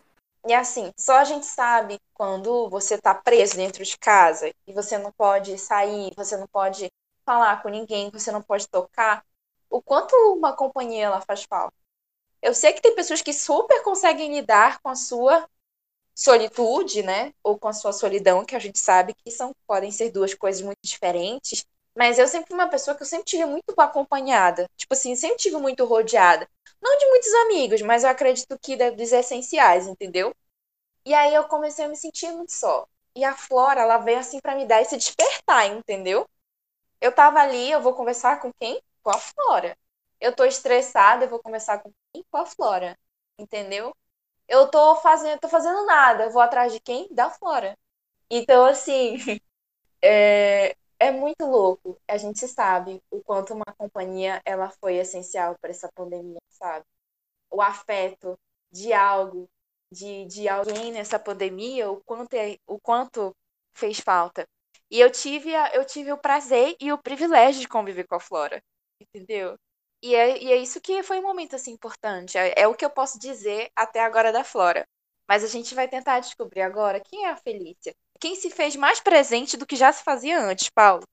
E 0.48 0.54
assim, 0.54 0.94
só 0.98 1.18
a 1.18 1.26
gente 1.26 1.46
sabe 1.46 2.00
quando 2.14 2.70
você 2.70 2.98
tá 2.98 3.14
preso 3.14 3.58
dentro 3.58 3.84
de 3.84 3.98
casa 3.98 4.50
e 4.66 4.72
você 4.72 4.98
não 4.98 5.12
pode 5.12 5.58
sair, 5.58 6.14
você 6.16 6.38
não 6.38 6.48
pode 6.48 6.90
falar 7.26 7.62
com 7.62 7.68
ninguém, 7.68 8.10
você 8.10 8.32
não 8.32 8.42
pode 8.42 8.66
tocar, 8.70 9.26
o 9.70 9.82
quanto 9.82 10.16
uma 10.34 10.54
companhia 10.54 11.04
ela 11.04 11.20
faz 11.20 11.44
falta. 11.44 11.76
Eu 12.42 12.56
sei 12.56 12.72
que 12.72 12.82
tem 12.82 12.96
pessoas 12.96 13.22
que 13.22 13.34
super 13.34 13.84
conseguem 13.84 14.34
lidar 14.34 14.80
com 14.80 14.88
a 14.88 14.96
sua 14.96 15.50
solitude, 16.18 17.04
né? 17.04 17.32
Ou 17.44 17.58
com 17.60 17.68
a 17.68 17.74
sua 17.74 17.94
solidão, 17.94 18.44
que 18.44 18.56
a 18.56 18.60
gente 18.60 18.80
sabe 18.80 19.14
que 19.24 19.32
são 19.32 19.54
podem 19.68 19.92
ser 19.92 20.10
duas 20.12 20.34
coisas 20.34 20.62
muito 20.62 20.80
diferentes. 20.84 21.64
Mas 21.96 22.18
eu 22.20 22.28
sempre 22.28 22.48
fui 22.50 22.56
uma 22.58 22.70
pessoa 22.70 22.96
que 22.96 23.04
eu 23.04 23.08
sempre 23.08 23.26
tive 23.26 23.46
muito 23.46 23.74
acompanhada. 23.80 24.68
Tipo 24.76 24.94
assim, 24.94 25.16
sempre 25.16 25.38
tive 25.38 25.58
muito 25.58 25.86
rodeada. 25.86 26.48
Não 26.82 26.98
de 26.98 27.06
muitos 27.08 27.34
amigos, 27.34 27.82
mas 27.82 28.04
eu 28.04 28.10
acredito 28.10 28.58
que 28.62 28.76
dos 28.92 29.12
essenciais, 29.12 29.88
entendeu? 29.88 30.36
E 31.06 31.14
aí 31.14 31.34
eu 31.34 31.46
comecei 31.46 31.86
a 31.86 31.90
me 31.90 31.96
sentir 31.98 32.32
muito 32.32 32.52
só. 32.54 32.88
E 33.16 33.24
a 33.26 33.36
Flora, 33.36 33.82
ela 33.82 33.98
veio 33.98 34.20
assim 34.20 34.40
para 34.42 34.56
me 34.56 34.66
dar 34.66 34.82
esse 34.82 34.98
despertar, 34.98 35.68
entendeu? 35.68 36.28
Eu 37.02 37.12
tava 37.12 37.40
ali, 37.40 37.72
eu 37.72 37.82
vou 37.82 37.94
conversar 37.96 38.42
com 38.42 38.52
quem? 38.54 38.82
Com 39.04 39.12
a 39.12 39.20
Flora. 39.20 39.78
Eu 40.20 40.36
tô 40.36 40.46
estressada, 40.46 41.26
eu 41.26 41.30
vou 41.30 41.40
conversar 41.42 41.80
com 41.80 41.92
quem? 42.14 42.24
Com 42.32 42.38
a 42.38 42.46
Flora. 42.46 42.98
Entendeu? 43.40 43.96
Eu 44.48 44.70
tô 44.70 44.96
fazendo, 44.98 45.40
tô 45.40 45.50
fazendo 45.50 45.86
nada, 45.86 46.26
eu 46.26 46.32
vou 46.32 46.42
atrás 46.42 46.72
de 46.74 46.80
quem? 46.80 47.08
Da 47.14 47.30
Flora. 47.30 47.78
Então, 48.30 48.66
assim, 48.66 49.18
é, 50.04 50.76
é 51.00 51.12
muito 51.12 51.46
louco. 51.46 52.00
A 52.08 52.18
gente 52.18 52.48
sabe 52.48 53.02
o 53.12 53.22
quanto 53.24 53.54
uma 53.54 53.66
companhia 53.78 54.42
ela 54.46 54.70
foi 54.70 54.96
essencial 54.98 55.56
para 55.62 55.72
essa 55.72 55.90
pandemia, 55.96 56.40
sabe? 56.50 56.86
O 57.52 57.62
afeto 57.62 58.38
de 58.72 58.94
algo 58.94 59.50
de, 59.92 60.26
de 60.26 60.48
alguém 60.50 60.92
nessa 60.92 61.20
pandemia, 61.20 61.90
o 61.92 62.02
quanto, 62.04 62.34
é, 62.36 62.58
o 62.68 62.80
quanto 62.80 63.36
fez 63.74 64.00
falta. 64.00 64.48
E 64.92 65.00
eu 65.00 65.12
tive, 65.12 65.56
a, 65.56 65.74
eu 65.76 65.86
tive 65.86 66.12
o 66.12 66.18
prazer 66.18 66.76
e 66.80 66.92
o 66.92 66.98
privilégio 66.98 67.62
de 67.62 67.68
conviver 67.68 68.06
com 68.06 68.16
a 68.16 68.20
Flora, 68.20 68.62
entendeu? 69.02 69.58
E 70.02 70.16
é, 70.16 70.44
e 70.44 70.52
é 70.52 70.58
isso 70.58 70.80
que 70.80 71.02
foi 71.04 71.20
um 71.20 71.24
momento 71.24 71.56
assim 71.56 71.72
importante. 71.72 72.38
É, 72.38 72.54
é 72.62 72.68
o 72.68 72.76
que 72.76 72.86
eu 72.86 72.90
posso 72.90 73.20
dizer 73.20 73.70
até 73.76 74.00
agora 74.00 74.32
da 74.32 74.44
Flora. 74.44 74.86
Mas 75.28 75.44
a 75.44 75.48
gente 75.48 75.76
vai 75.76 75.88
tentar 75.88 76.20
descobrir 76.20 76.62
agora 76.62 77.02
quem 77.02 77.26
é 77.26 77.30
a 77.30 77.36
Felícia. 77.36 77.94
Quem 78.20 78.36
se 78.36 78.50
fez 78.50 78.76
mais 78.76 79.00
presente 79.00 79.58
do 79.58 79.66
que 79.66 79.76
já 79.76 79.92
se 79.92 80.04
fazia 80.04 80.40
antes, 80.40 80.70
Paulo? 80.70 81.04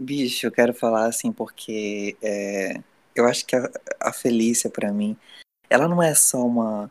Bicho, 0.00 0.46
eu 0.46 0.52
quero 0.52 0.72
falar 0.72 1.06
assim 1.06 1.32
porque 1.32 2.16
é, 2.22 2.80
eu 3.14 3.26
acho 3.26 3.44
que 3.44 3.56
a, 3.56 3.68
a 4.00 4.12
Felícia, 4.12 4.70
para 4.70 4.92
mim, 4.92 5.16
ela 5.68 5.88
não 5.88 6.00
é 6.00 6.14
só 6.14 6.38
uma, 6.46 6.90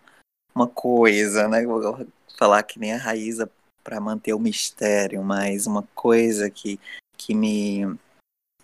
uma 0.54 0.68
coisa, 0.68 1.48
né? 1.48 1.66
Vou 1.66 2.06
falar 2.38 2.64
que 2.64 2.78
nem 2.78 2.94
a 2.94 2.98
Raíza 2.98 3.50
para 3.82 4.02
manter 4.02 4.34
o 4.34 4.40
mistério, 4.40 5.24
mas 5.24 5.66
uma 5.66 5.84
coisa 5.96 6.50
que, 6.50 6.78
que 7.16 7.34
me 7.34 7.98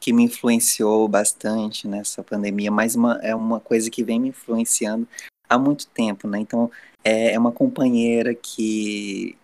que 0.03 0.12
me 0.12 0.24
influenciou 0.24 1.07
bastante 1.07 1.88
nessa 1.88 2.22
pandemia, 2.22 2.69
mas 2.69 2.93
uma, 2.93 3.22
é 3.24 3.33
uma 3.33 3.62
coisa 3.62 3.89
que 3.89 4.03
vem 4.03 4.19
me 4.19 4.27
influenciando 4.27 5.07
há 5.48 5.57
muito 5.57 5.88
tempo, 5.88 6.27
né? 6.27 6.39
Então 6.39 6.69
é, 7.01 7.31
é 7.31 7.39
uma 7.39 7.53
companheira 7.53 8.36
que 8.36 9.38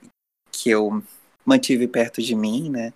que 0.51 0.69
eu 0.69 1.01
mantive 1.45 1.87
perto 1.87 2.21
de 2.21 2.35
mim, 2.35 2.69
né? 2.69 2.91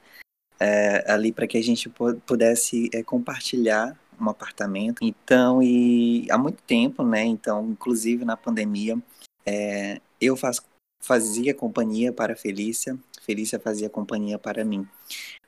É, 0.59 1.09
ali 1.09 1.31
para 1.31 1.47
que 1.47 1.57
a 1.57 1.63
gente 1.63 1.89
pudesse 2.25 2.89
é, 2.93 3.01
compartilhar 3.01 3.97
um 4.19 4.29
apartamento. 4.29 4.97
Então, 5.01 5.63
e 5.63 6.27
há 6.29 6.37
muito 6.37 6.61
tempo, 6.63 7.01
né? 7.01 7.23
Então, 7.23 7.65
inclusive 7.69 8.25
na 8.25 8.35
pandemia, 8.35 9.01
é, 9.45 10.01
eu 10.19 10.35
faz, 10.35 10.61
fazia 11.01 11.53
companhia 11.53 12.11
para 12.11 12.35
Felícia, 12.35 12.99
Felícia 13.21 13.57
fazia 13.57 13.89
companhia 13.89 14.37
para 14.37 14.65
mim. 14.65 14.85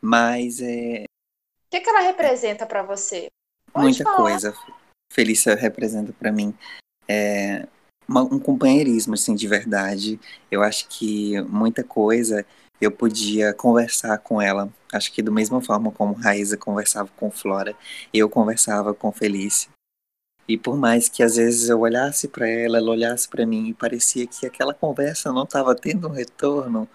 Mas 0.01 0.61
é. 0.61 1.03
O 1.75 1.77
que, 1.77 1.83
que 1.83 1.89
ela 1.89 1.99
representa 1.99 2.65
para 2.65 2.83
você? 2.83 3.27
Pode 3.73 3.87
muita 3.87 4.05
falar. 4.05 4.15
coisa. 4.15 4.53
Felícia 5.11 5.53
representa 5.55 6.13
para 6.13 6.31
mim 6.31 6.57
é, 7.05 7.67
uma, 8.07 8.21
um 8.21 8.39
companheirismo, 8.39 9.13
assim, 9.13 9.35
de 9.35 9.45
verdade. 9.45 10.17
Eu 10.49 10.63
acho 10.63 10.87
que 10.87 11.41
muita 11.41 11.83
coisa 11.83 12.45
eu 12.79 12.89
podia 12.89 13.53
conversar 13.53 14.17
com 14.19 14.41
ela. 14.41 14.71
Acho 14.93 15.11
que 15.11 15.21
da 15.21 15.29
mesma 15.29 15.61
forma 15.61 15.91
como 15.91 16.13
Raíza 16.13 16.55
conversava 16.55 17.09
com 17.17 17.29
Flora, 17.29 17.75
eu 18.13 18.29
conversava 18.29 18.93
com 18.93 19.11
Felícia. 19.11 19.69
E 20.47 20.57
por 20.57 20.77
mais 20.77 21.09
que 21.09 21.21
às 21.21 21.35
vezes 21.35 21.67
eu 21.67 21.81
olhasse 21.81 22.29
para 22.29 22.47
ela, 22.47 22.77
ela 22.77 22.91
olhasse 22.91 23.27
para 23.27 23.45
mim 23.45 23.67
e 23.67 23.73
parecia 23.73 24.25
que 24.25 24.45
aquela 24.45 24.73
conversa 24.73 25.33
não 25.33 25.43
estava 25.43 25.75
tendo 25.75 26.07
um 26.07 26.11
retorno, 26.11 26.87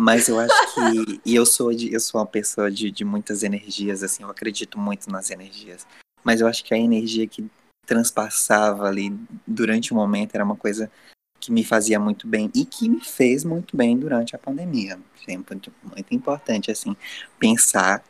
mas 0.00 0.28
eu 0.28 0.40
acho 0.40 0.74
que 0.74 1.20
e 1.26 1.34
eu 1.34 1.44
sou 1.44 1.74
de, 1.74 1.92
eu 1.92 2.00
sou 2.00 2.20
uma 2.20 2.26
pessoa 2.26 2.70
de, 2.70 2.90
de 2.90 3.04
muitas 3.04 3.42
energias 3.42 4.02
assim, 4.02 4.22
eu 4.22 4.30
acredito 4.30 4.78
muito 4.78 5.10
nas 5.10 5.30
energias. 5.30 5.86
Mas 6.24 6.40
eu 6.40 6.46
acho 6.46 6.64
que 6.64 6.72
a 6.72 6.78
energia 6.78 7.26
que 7.26 7.46
transpassava 7.86 8.86
ali 8.88 9.14
durante 9.46 9.92
o 9.92 9.96
momento 9.96 10.34
era 10.34 10.44
uma 10.44 10.56
coisa 10.56 10.90
que 11.38 11.52
me 11.52 11.64
fazia 11.64 12.00
muito 12.00 12.26
bem 12.26 12.50
e 12.54 12.64
que 12.64 12.88
me 12.88 13.04
fez 13.04 13.44
muito 13.44 13.76
bem 13.76 13.98
durante 13.98 14.34
a 14.34 14.38
pandemia. 14.38 14.98
Sempre 15.24 15.54
muito, 15.54 15.72
muito 15.82 16.14
importante 16.14 16.70
assim 16.70 16.96
pensar 17.38 18.02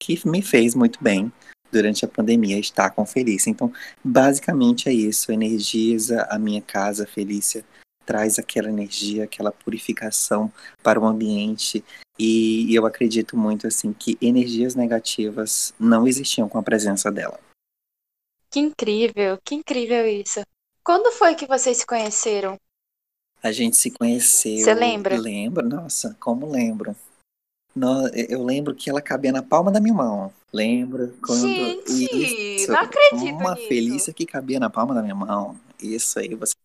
que 0.00 0.20
me 0.28 0.40
fez 0.40 0.74
muito 0.74 1.02
bem 1.02 1.32
durante 1.72 2.04
a 2.04 2.08
pandemia 2.08 2.58
estar 2.58 2.90
com 2.90 3.04
Felícia. 3.04 3.50
Então, 3.50 3.72
basicamente 4.04 4.88
é 4.88 4.92
isso. 4.92 5.32
Energiza 5.32 6.22
a 6.30 6.38
minha 6.38 6.62
casa, 6.62 7.06
Felícia. 7.06 7.64
Traz 8.04 8.38
aquela 8.38 8.68
energia, 8.68 9.24
aquela 9.24 9.50
purificação 9.50 10.52
para 10.82 11.00
o 11.00 11.06
ambiente. 11.06 11.84
E 12.18 12.72
eu 12.74 12.86
acredito 12.86 13.36
muito 13.36 13.66
assim 13.66 13.92
que 13.92 14.16
energias 14.20 14.74
negativas 14.74 15.74
não 15.78 16.06
existiam 16.06 16.48
com 16.48 16.58
a 16.58 16.62
presença 16.62 17.10
dela. 17.10 17.38
Que 18.50 18.60
incrível, 18.60 19.38
que 19.44 19.54
incrível 19.54 20.06
isso. 20.06 20.40
Quando 20.84 21.10
foi 21.10 21.34
que 21.34 21.46
vocês 21.46 21.78
se 21.78 21.86
conheceram? 21.86 22.56
A 23.42 23.50
gente 23.50 23.76
se 23.76 23.90
conheceu. 23.90 24.58
Você 24.58 24.74
lembra? 24.74 25.18
Lembro, 25.18 25.68
nossa, 25.68 26.16
como 26.20 26.48
lembro. 26.50 26.94
No, 27.74 28.06
eu 28.08 28.44
lembro 28.44 28.74
que 28.74 28.88
ela 28.88 29.02
cabia 29.02 29.32
na 29.32 29.42
palma 29.42 29.72
da 29.72 29.80
minha 29.80 29.94
mão. 29.94 30.32
Lembro 30.52 31.12
quando. 31.20 31.40
Gente, 31.40 32.56
isso, 32.56 32.70
não 32.70 32.78
acredito 32.78 33.34
Uma 33.34 33.54
nisso. 33.54 33.68
felícia 33.68 34.12
que 34.12 34.24
cabia 34.24 34.60
na 34.60 34.70
palma 34.70 34.94
da 34.94 35.02
minha 35.02 35.14
mão. 35.14 35.58
Isso 35.80 36.18
aí, 36.18 36.34
vocês 36.34 36.56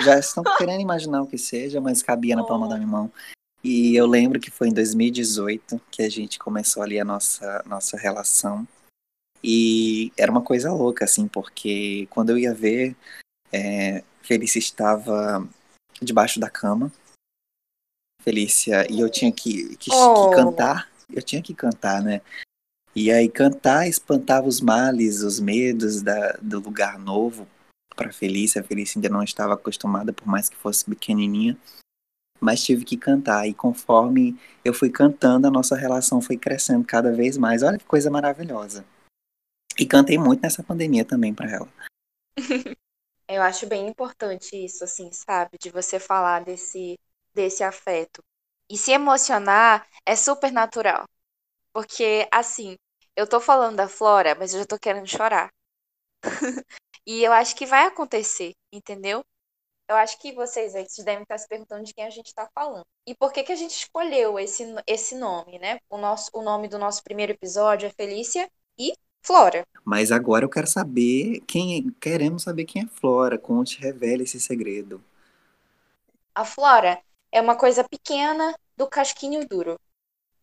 já 0.00 0.18
estão 0.18 0.42
querendo 0.56 0.80
imaginar 0.80 1.22
o 1.22 1.26
que 1.26 1.38
seja, 1.38 1.80
mas 1.80 2.02
cabia 2.02 2.36
na 2.36 2.44
palma 2.44 2.68
da 2.68 2.76
minha 2.76 2.86
mão. 2.86 3.12
E 3.62 3.96
eu 3.96 4.06
lembro 4.06 4.38
que 4.38 4.50
foi 4.50 4.68
em 4.68 4.72
2018 4.72 5.80
que 5.90 6.02
a 6.02 6.08
gente 6.08 6.38
começou 6.38 6.82
ali 6.82 7.00
a 7.00 7.04
nossa, 7.04 7.64
nossa 7.66 7.96
relação. 7.96 8.66
E 9.42 10.12
era 10.16 10.30
uma 10.30 10.42
coisa 10.42 10.72
louca, 10.72 11.04
assim, 11.04 11.26
porque 11.26 12.06
quando 12.10 12.30
eu 12.30 12.38
ia 12.38 12.54
ver, 12.54 12.96
é, 13.52 14.02
Felícia 14.22 14.58
estava 14.58 15.46
debaixo 16.00 16.38
da 16.38 16.50
cama. 16.50 16.92
Felícia, 18.22 18.86
e 18.90 19.00
eu 19.00 19.08
tinha 19.08 19.32
que, 19.32 19.76
que, 19.76 19.90
oh. 19.92 20.30
que 20.30 20.36
cantar. 20.36 20.88
Eu 21.12 21.22
tinha 21.22 21.42
que 21.42 21.54
cantar, 21.54 22.02
né? 22.02 22.20
E 22.94 23.10
aí 23.10 23.28
cantar 23.28 23.86
espantava 23.86 24.48
os 24.48 24.60
males, 24.60 25.22
os 25.22 25.38
medos 25.38 26.02
da, 26.02 26.32
do 26.40 26.60
lugar 26.60 26.98
novo 26.98 27.46
para 27.96 28.12
Felícia. 28.12 28.60
A 28.60 28.64
Felícia 28.64 28.98
ainda 28.98 29.08
não 29.08 29.22
estava 29.22 29.54
acostumada, 29.54 30.12
por 30.12 30.26
mais 30.26 30.48
que 30.48 30.56
fosse 30.56 30.84
pequenininha. 30.84 31.58
Mas 32.40 32.62
tive 32.62 32.84
que 32.84 32.96
cantar. 32.96 33.48
E 33.48 33.54
conforme 33.54 34.38
eu 34.64 34.74
fui 34.74 34.90
cantando, 34.90 35.46
a 35.46 35.50
nossa 35.50 35.74
relação 35.74 36.20
foi 36.20 36.36
crescendo 36.36 36.84
cada 36.84 37.10
vez 37.12 37.36
mais. 37.36 37.62
Olha 37.62 37.78
que 37.78 37.84
coisa 37.84 38.10
maravilhosa. 38.10 38.84
E 39.78 39.86
cantei 39.86 40.18
muito 40.18 40.42
nessa 40.42 40.62
pandemia 40.62 41.04
também 41.04 41.34
para 41.34 41.50
ela. 41.50 41.68
Eu 43.28 43.42
acho 43.42 43.66
bem 43.66 43.88
importante 43.88 44.56
isso, 44.56 44.84
assim, 44.84 45.10
sabe? 45.10 45.58
De 45.60 45.70
você 45.70 45.98
falar 45.98 46.44
desse, 46.44 46.96
desse 47.34 47.64
afeto. 47.64 48.22
E 48.70 48.78
se 48.78 48.92
emocionar 48.92 49.84
é 50.04 50.14
super 50.14 50.52
natural. 50.52 51.04
Porque, 51.72 52.28
assim, 52.32 52.76
eu 53.16 53.26
tô 53.26 53.40
falando 53.40 53.76
da 53.76 53.88
Flora, 53.88 54.34
mas 54.34 54.54
eu 54.54 54.60
já 54.60 54.66
tô 54.66 54.78
querendo 54.78 55.06
chorar. 55.08 55.50
e 57.06 57.22
eu 57.22 57.32
acho 57.32 57.54
que 57.54 57.64
vai 57.64 57.86
acontecer, 57.86 58.52
entendeu? 58.72 59.24
Eu 59.88 59.94
acho 59.94 60.18
que 60.18 60.32
vocês 60.32 60.74
aí 60.74 60.84
devem 61.04 61.22
estar 61.22 61.38
se 61.38 61.46
perguntando 61.46 61.84
de 61.84 61.94
quem 61.94 62.04
a 62.04 62.10
gente 62.10 62.26
está 62.26 62.48
falando. 62.52 62.84
E 63.06 63.14
por 63.14 63.32
que, 63.32 63.44
que 63.44 63.52
a 63.52 63.56
gente 63.56 63.70
escolheu 63.70 64.36
esse, 64.36 64.64
esse 64.84 65.14
nome, 65.14 65.60
né? 65.60 65.78
O, 65.88 65.96
nosso, 65.96 66.28
o 66.34 66.42
nome 66.42 66.66
do 66.66 66.76
nosso 66.76 67.04
primeiro 67.04 67.32
episódio 67.32 67.86
é 67.86 67.90
Felícia 67.90 68.50
e 68.76 68.94
Flora. 69.22 69.64
Mas 69.84 70.10
agora 70.10 70.44
eu 70.44 70.48
quero 70.48 70.66
saber 70.66 71.40
quem 71.46 71.78
é, 71.78 72.00
queremos 72.00 72.42
saber 72.42 72.64
quem 72.64 72.82
é 72.82 72.86
Flora. 72.86 73.38
Conte, 73.38 73.78
revele 73.78 74.24
esse 74.24 74.40
segredo. 74.40 75.00
A 76.34 76.44
Flora 76.44 77.00
é 77.30 77.40
uma 77.40 77.56
coisa 77.56 77.84
pequena 77.84 78.58
do 78.76 78.88
casquinho 78.88 79.46
duro. 79.46 79.78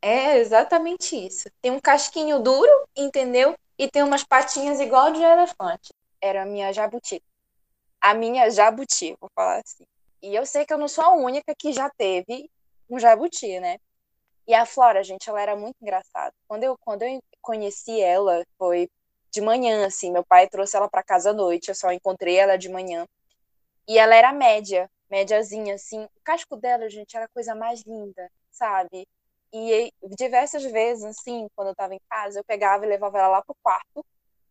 É 0.01 0.37
exatamente 0.37 1.15
isso. 1.17 1.49
Tem 1.61 1.71
um 1.71 1.79
casquinho 1.81 2.39
duro, 2.39 2.71
entendeu? 2.95 3.55
E 3.77 3.89
tem 3.89 4.03
umas 4.03 4.23
patinhas 4.23 4.79
igual 4.79 5.11
de 5.11 5.21
elefante. 5.21 5.93
Era 6.23 6.43
a 6.43 6.45
minha 6.45 6.71
jabuti. 6.71 7.21
A 7.99 8.13
minha 8.13 8.49
jabuti, 8.49 9.13
vou 9.19 9.29
falar 9.35 9.61
assim. 9.63 9.83
E 10.21 10.33
eu 10.33 10.45
sei 10.45 10.65
que 10.65 10.73
eu 10.73 10.77
não 10.77 10.87
sou 10.87 11.03
a 11.03 11.13
única 11.13 11.53
que 11.53 11.73
já 11.73 11.89
teve 11.89 12.49
um 12.89 12.97
jabuti, 12.97 13.59
né? 13.59 13.77
E 14.47 14.53
a 14.53 14.65
Flora, 14.65 15.03
gente, 15.03 15.29
ela 15.29 15.41
era 15.41 15.53
muito 15.53 15.75
engraçada. 15.81 16.33
Quando 16.47 16.63
eu, 16.63 16.77
quando 16.79 17.03
eu 17.03 17.21
conheci 17.41 17.99
ela, 18.01 18.41
foi 18.57 18.89
de 19.31 19.41
manhã, 19.41 19.85
assim. 19.85 20.13
Meu 20.13 20.23
pai 20.23 20.47
trouxe 20.47 20.77
ela 20.77 20.89
para 20.89 21.03
casa 21.03 21.31
à 21.31 21.33
noite, 21.33 21.67
eu 21.67 21.75
só 21.75 21.91
encontrei 21.91 22.37
ela 22.37 22.57
de 22.57 22.69
manhã. 22.69 23.05
E 23.85 23.97
ela 23.99 24.15
era 24.15 24.31
média, 24.31 24.89
médiazinha, 25.09 25.75
assim. 25.75 26.05
O 26.05 26.21
casco 26.23 26.55
dela, 26.55 26.89
gente, 26.89 27.17
era 27.17 27.25
a 27.25 27.33
coisa 27.33 27.53
mais 27.53 27.81
linda, 27.83 28.31
sabe? 28.49 29.05
E 29.53 29.91
diversas 30.17 30.63
vezes, 30.63 31.03
assim, 31.03 31.47
quando 31.53 31.69
eu 31.69 31.75
tava 31.75 31.93
em 31.95 32.01
casa, 32.09 32.39
eu 32.39 32.45
pegava 32.45 32.85
e 32.85 32.89
levava 32.89 33.17
ela 33.17 33.27
lá 33.27 33.41
pro 33.41 33.55
quarto. 33.61 34.05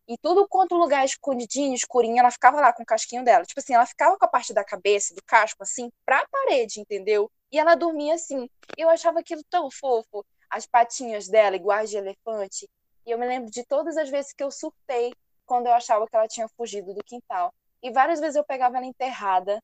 E 0.07 0.17
tudo 0.17 0.47
quanto 0.47 0.75
lugar 0.75 1.05
escondidinho, 1.05 1.73
escurinho, 1.73 2.19
ela 2.19 2.31
ficava 2.31 2.59
lá 2.59 2.73
com 2.73 2.83
o 2.83 2.85
casquinho 2.85 3.23
dela. 3.23 3.45
Tipo 3.45 3.59
assim, 3.59 3.73
ela 3.73 3.85
ficava 3.85 4.17
com 4.17 4.25
a 4.25 4.27
parte 4.27 4.53
da 4.53 4.63
cabeça, 4.63 5.15
do 5.15 5.23
casco, 5.23 5.63
assim, 5.63 5.89
pra 6.05 6.27
parede, 6.29 6.81
entendeu? 6.81 7.31
E 7.51 7.57
ela 7.57 7.75
dormia 7.75 8.15
assim. 8.15 8.49
Eu 8.77 8.89
achava 8.89 9.19
aquilo 9.19 9.41
tão 9.49 9.71
fofo. 9.71 10.25
As 10.49 10.65
patinhas 10.65 11.27
dela, 11.27 11.55
iguais 11.55 11.89
de 11.89 11.97
elefante. 11.97 12.69
E 13.05 13.11
eu 13.11 13.17
me 13.17 13.25
lembro 13.25 13.49
de 13.49 13.65
todas 13.65 13.97
as 13.97 14.09
vezes 14.09 14.33
que 14.33 14.43
eu 14.43 14.51
surtei 14.51 15.13
quando 15.45 15.67
eu 15.67 15.73
achava 15.73 16.07
que 16.07 16.15
ela 16.15 16.27
tinha 16.27 16.47
fugido 16.49 16.93
do 16.93 17.03
quintal. 17.03 17.53
E 17.81 17.91
várias 17.91 18.19
vezes 18.19 18.35
eu 18.35 18.43
pegava 18.43 18.77
ela 18.77 18.85
enterrada 18.85 19.61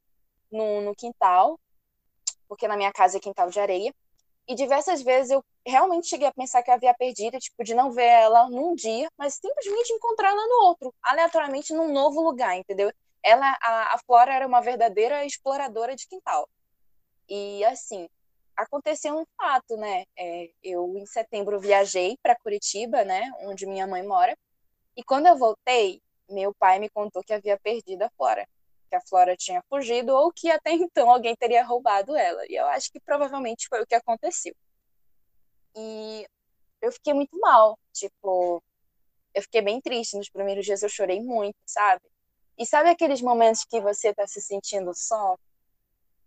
no, 0.51 0.81
no 0.81 0.95
quintal, 0.95 1.59
porque 2.47 2.67
na 2.67 2.75
minha 2.75 2.91
casa 2.91 3.17
é 3.17 3.19
quintal 3.19 3.49
de 3.49 3.59
areia. 3.59 3.93
E 4.49 4.55
diversas 4.55 5.03
vezes 5.03 5.29
eu 5.29 5.45
realmente 5.63 6.07
cheguei 6.07 6.27
a 6.27 6.33
pensar 6.33 6.63
que 6.63 6.71
eu 6.71 6.73
havia 6.73 6.91
perdido, 6.95 7.37
tipo, 7.37 7.63
de 7.63 7.75
não 7.75 7.91
ver 7.91 8.07
ela 8.07 8.49
num 8.49 8.73
dia, 8.73 9.07
mas 9.15 9.35
simplesmente 9.35 9.93
encontrar 9.93 10.29
ela 10.29 10.47
no 10.47 10.65
outro, 10.65 10.91
aleatoriamente 11.03 11.71
num 11.71 11.93
novo 11.93 12.19
lugar, 12.19 12.57
entendeu? 12.57 12.91
Ela, 13.21 13.55
a, 13.61 13.93
a 13.93 13.99
Flora 13.99 14.33
era 14.33 14.47
uma 14.47 14.59
verdadeira 14.59 15.23
exploradora 15.23 15.95
de 15.95 16.07
quintal. 16.07 16.49
E 17.29 17.63
assim, 17.65 18.09
aconteceu 18.57 19.15
um 19.19 19.25
fato, 19.37 19.77
né? 19.77 20.05
É, 20.17 20.49
eu 20.63 20.97
em 20.97 21.05
setembro 21.05 21.59
viajei 21.59 22.17
para 22.23 22.35
Curitiba, 22.35 23.03
né, 23.05 23.31
onde 23.41 23.67
minha 23.67 23.85
mãe 23.85 24.01
mora. 24.01 24.35
E 24.97 25.03
quando 25.03 25.27
eu 25.27 25.37
voltei, 25.37 26.01
meu 26.27 26.55
pai 26.55 26.79
me 26.79 26.89
contou 26.89 27.23
que 27.23 27.33
havia 27.33 27.59
perdido 27.59 28.01
a 28.03 28.09
Flora 28.17 28.47
que 28.89 28.95
a 28.95 29.01
Flora 29.01 29.35
tinha 29.35 29.63
fugido 29.69 30.13
ou 30.13 30.31
que 30.31 30.49
até 30.49 30.71
então 30.73 31.09
alguém 31.09 31.35
teria 31.35 31.63
roubado 31.63 32.15
ela. 32.15 32.41
E 32.49 32.55
eu 32.55 32.65
acho 32.67 32.91
que 32.91 32.99
provavelmente 32.99 33.67
foi 33.69 33.81
o 33.81 33.87
que 33.87 33.95
aconteceu. 33.95 34.55
E 35.75 36.27
eu 36.81 36.91
fiquei 36.91 37.13
muito 37.13 37.37
mal, 37.39 37.77
tipo, 37.93 38.61
eu 39.33 39.41
fiquei 39.41 39.61
bem 39.61 39.79
triste 39.79 40.17
nos 40.17 40.29
primeiros 40.29 40.65
dias, 40.65 40.81
eu 40.81 40.89
chorei 40.89 41.21
muito, 41.21 41.57
sabe? 41.65 42.01
E 42.57 42.65
sabe 42.65 42.89
aqueles 42.89 43.21
momentos 43.21 43.63
que 43.63 43.79
você 43.79 44.13
tá 44.13 44.27
se 44.27 44.41
sentindo 44.41 44.91
só 44.93 45.37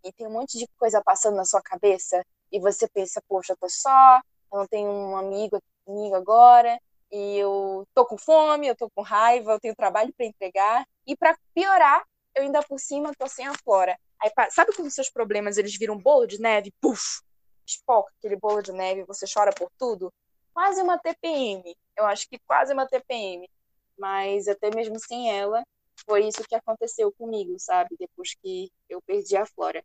e 0.03 0.11
tem 0.11 0.27
um 0.27 0.31
monte 0.31 0.57
de 0.57 0.67
coisa 0.77 1.01
passando 1.03 1.35
na 1.35 1.45
sua 1.45 1.61
cabeça 1.61 2.25
e 2.51 2.59
você 2.59 2.87
pensa, 2.87 3.21
poxa, 3.27 3.53
eu 3.53 3.57
tô 3.57 3.69
só, 3.69 4.21
eu 4.51 4.59
não 4.59 4.67
tenho 4.67 4.89
um 4.89 5.17
amigo 5.17 5.59
comigo 5.85 6.15
agora, 6.15 6.79
e 7.11 7.37
eu 7.37 7.87
tô 7.93 8.05
com 8.05 8.17
fome, 8.17 8.67
eu 8.67 8.75
tô 8.75 8.89
com 8.89 9.03
raiva, 9.03 9.51
eu 9.51 9.59
tenho 9.59 9.75
trabalho 9.75 10.11
para 10.17 10.25
entregar. 10.25 10.83
E 11.05 11.15
para 11.15 11.37
piorar, 11.53 12.03
eu 12.35 12.43
ainda 12.43 12.61
por 12.63 12.79
cima 12.79 13.13
tô 13.17 13.27
sem 13.27 13.47
a 13.47 13.53
Flora. 13.53 13.97
Aí, 14.21 14.31
sabe 14.49 14.73
quando 14.75 14.89
seus 14.89 15.09
problemas 15.09 15.57
eles 15.57 15.77
viram 15.77 15.97
bolo 15.97 16.25
de 16.25 16.39
neve? 16.39 16.73
Puf! 16.81 17.21
Espoca 17.65 18.11
aquele 18.17 18.35
bolo 18.35 18.61
de 18.61 18.71
neve, 18.71 19.03
você 19.03 19.25
chora 19.31 19.51
por 19.53 19.69
tudo? 19.77 20.11
Quase 20.53 20.81
uma 20.81 20.97
TPM. 20.97 21.75
Eu 21.95 22.05
acho 22.05 22.27
que 22.29 22.39
quase 22.39 22.73
uma 22.73 22.87
TPM. 22.87 23.49
Mas 23.97 24.47
até 24.47 24.69
mesmo 24.73 24.99
sem 24.99 25.31
ela, 25.31 25.63
foi 26.05 26.27
isso 26.27 26.43
que 26.43 26.55
aconteceu 26.55 27.11
comigo, 27.13 27.55
sabe? 27.59 27.95
Depois 27.97 28.33
que 28.35 28.71
eu 28.89 29.01
perdi 29.01 29.37
a 29.37 29.45
Flora. 29.45 29.83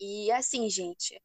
E 0.00 0.30
assim, 0.30 0.68
gente, 0.70 1.20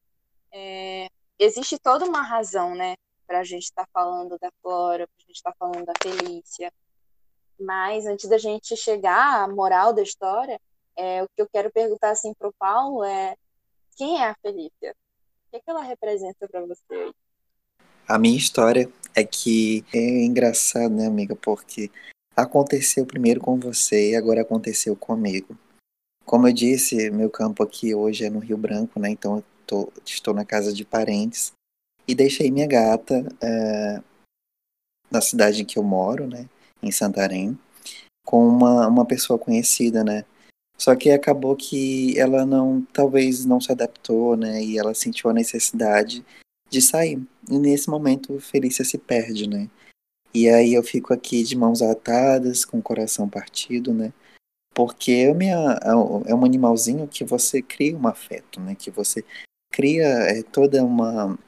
é... 0.52 1.08
existe 1.38 1.78
toda 1.78 2.04
uma 2.04 2.22
razão, 2.22 2.74
né? 2.74 2.94
Pra 3.26 3.44
gente 3.44 3.64
estar 3.64 3.84
tá 3.84 3.90
falando 3.92 4.38
da 4.38 4.50
Flora, 4.60 5.06
pra 5.06 5.26
gente 5.26 5.36
estar 5.36 5.52
tá 5.52 5.56
falando 5.58 5.84
da 5.84 5.92
Felícia, 6.02 6.72
mas 7.58 8.06
antes 8.06 8.28
da 8.28 8.38
gente 8.38 8.76
chegar 8.76 9.44
à 9.44 9.48
moral 9.48 9.92
da 9.92 10.02
história, 10.02 10.60
é, 10.96 11.22
o 11.22 11.28
que 11.28 11.42
eu 11.42 11.48
quero 11.48 11.72
perguntar 11.72 12.10
assim 12.10 12.32
para 12.34 12.48
o 12.48 12.54
Paulo 12.58 13.04
é 13.04 13.34
quem 13.96 14.20
é 14.20 14.28
a 14.28 14.36
Felícia? 14.42 14.94
O 15.46 15.50
que, 15.50 15.56
é 15.56 15.60
que 15.60 15.70
ela 15.70 15.82
representa 15.82 16.48
para 16.48 16.66
você? 16.66 17.12
A 18.06 18.18
minha 18.18 18.36
história 18.36 18.90
é 19.14 19.24
que 19.24 19.84
é 19.92 20.24
engraçado, 20.24 20.94
né, 20.94 21.06
amiga? 21.06 21.36
Porque 21.36 21.90
aconteceu 22.36 23.06
primeiro 23.06 23.40
com 23.40 23.58
você 23.58 24.10
e 24.10 24.16
agora 24.16 24.42
aconteceu 24.42 24.96
comigo. 24.96 25.56
Como 26.24 26.48
eu 26.48 26.52
disse, 26.52 27.10
meu 27.10 27.30
campo 27.30 27.62
aqui 27.62 27.94
hoje 27.94 28.24
é 28.24 28.30
no 28.30 28.40
Rio 28.40 28.56
Branco, 28.56 28.98
né? 28.98 29.10
Então 29.10 29.36
eu 29.36 29.44
tô, 29.66 29.92
estou 30.04 30.34
na 30.34 30.44
casa 30.44 30.72
de 30.72 30.84
parentes 30.84 31.52
e 32.06 32.14
deixei 32.14 32.50
minha 32.50 32.66
gata 32.66 33.24
é, 33.40 34.02
na 35.10 35.20
cidade 35.20 35.62
em 35.62 35.64
que 35.64 35.78
eu 35.78 35.82
moro, 35.82 36.26
né? 36.26 36.48
Em 36.86 36.92
Santarém 36.92 37.58
com 38.24 38.46
uma, 38.46 38.88
uma 38.88 39.04
pessoa 39.04 39.38
conhecida, 39.38 40.02
né? 40.02 40.24
Só 40.76 40.96
que 40.96 41.10
acabou 41.10 41.54
que 41.54 42.18
ela 42.18 42.44
não, 42.44 42.82
talvez 42.92 43.44
não 43.44 43.60
se 43.60 43.70
adaptou, 43.70 44.36
né? 44.36 44.62
E 44.62 44.78
ela 44.78 44.94
sentiu 44.94 45.30
a 45.30 45.34
necessidade 45.34 46.24
de 46.68 46.82
sair. 46.82 47.22
E 47.48 47.58
nesse 47.58 47.88
momento, 47.88 48.40
Felícia 48.40 48.84
se 48.84 48.98
perde, 48.98 49.48
né? 49.48 49.68
E 50.32 50.48
aí 50.48 50.74
eu 50.74 50.82
fico 50.82 51.12
aqui 51.12 51.44
de 51.44 51.56
mãos 51.56 51.80
atadas, 51.80 52.64
com 52.64 52.78
o 52.78 52.82
coração 52.82 53.28
partido, 53.28 53.94
né? 53.94 54.12
Porque 54.74 55.12
é, 55.12 55.34
minha, 55.34 55.78
é 56.26 56.34
um 56.34 56.44
animalzinho 56.44 57.06
que 57.06 57.22
você 57.22 57.62
cria 57.62 57.96
um 57.96 58.08
afeto, 58.08 58.60
né? 58.60 58.74
Que 58.74 58.90
você 58.90 59.24
cria 59.70 60.04
é, 60.04 60.42
toda 60.42 60.84
uma 60.84 61.38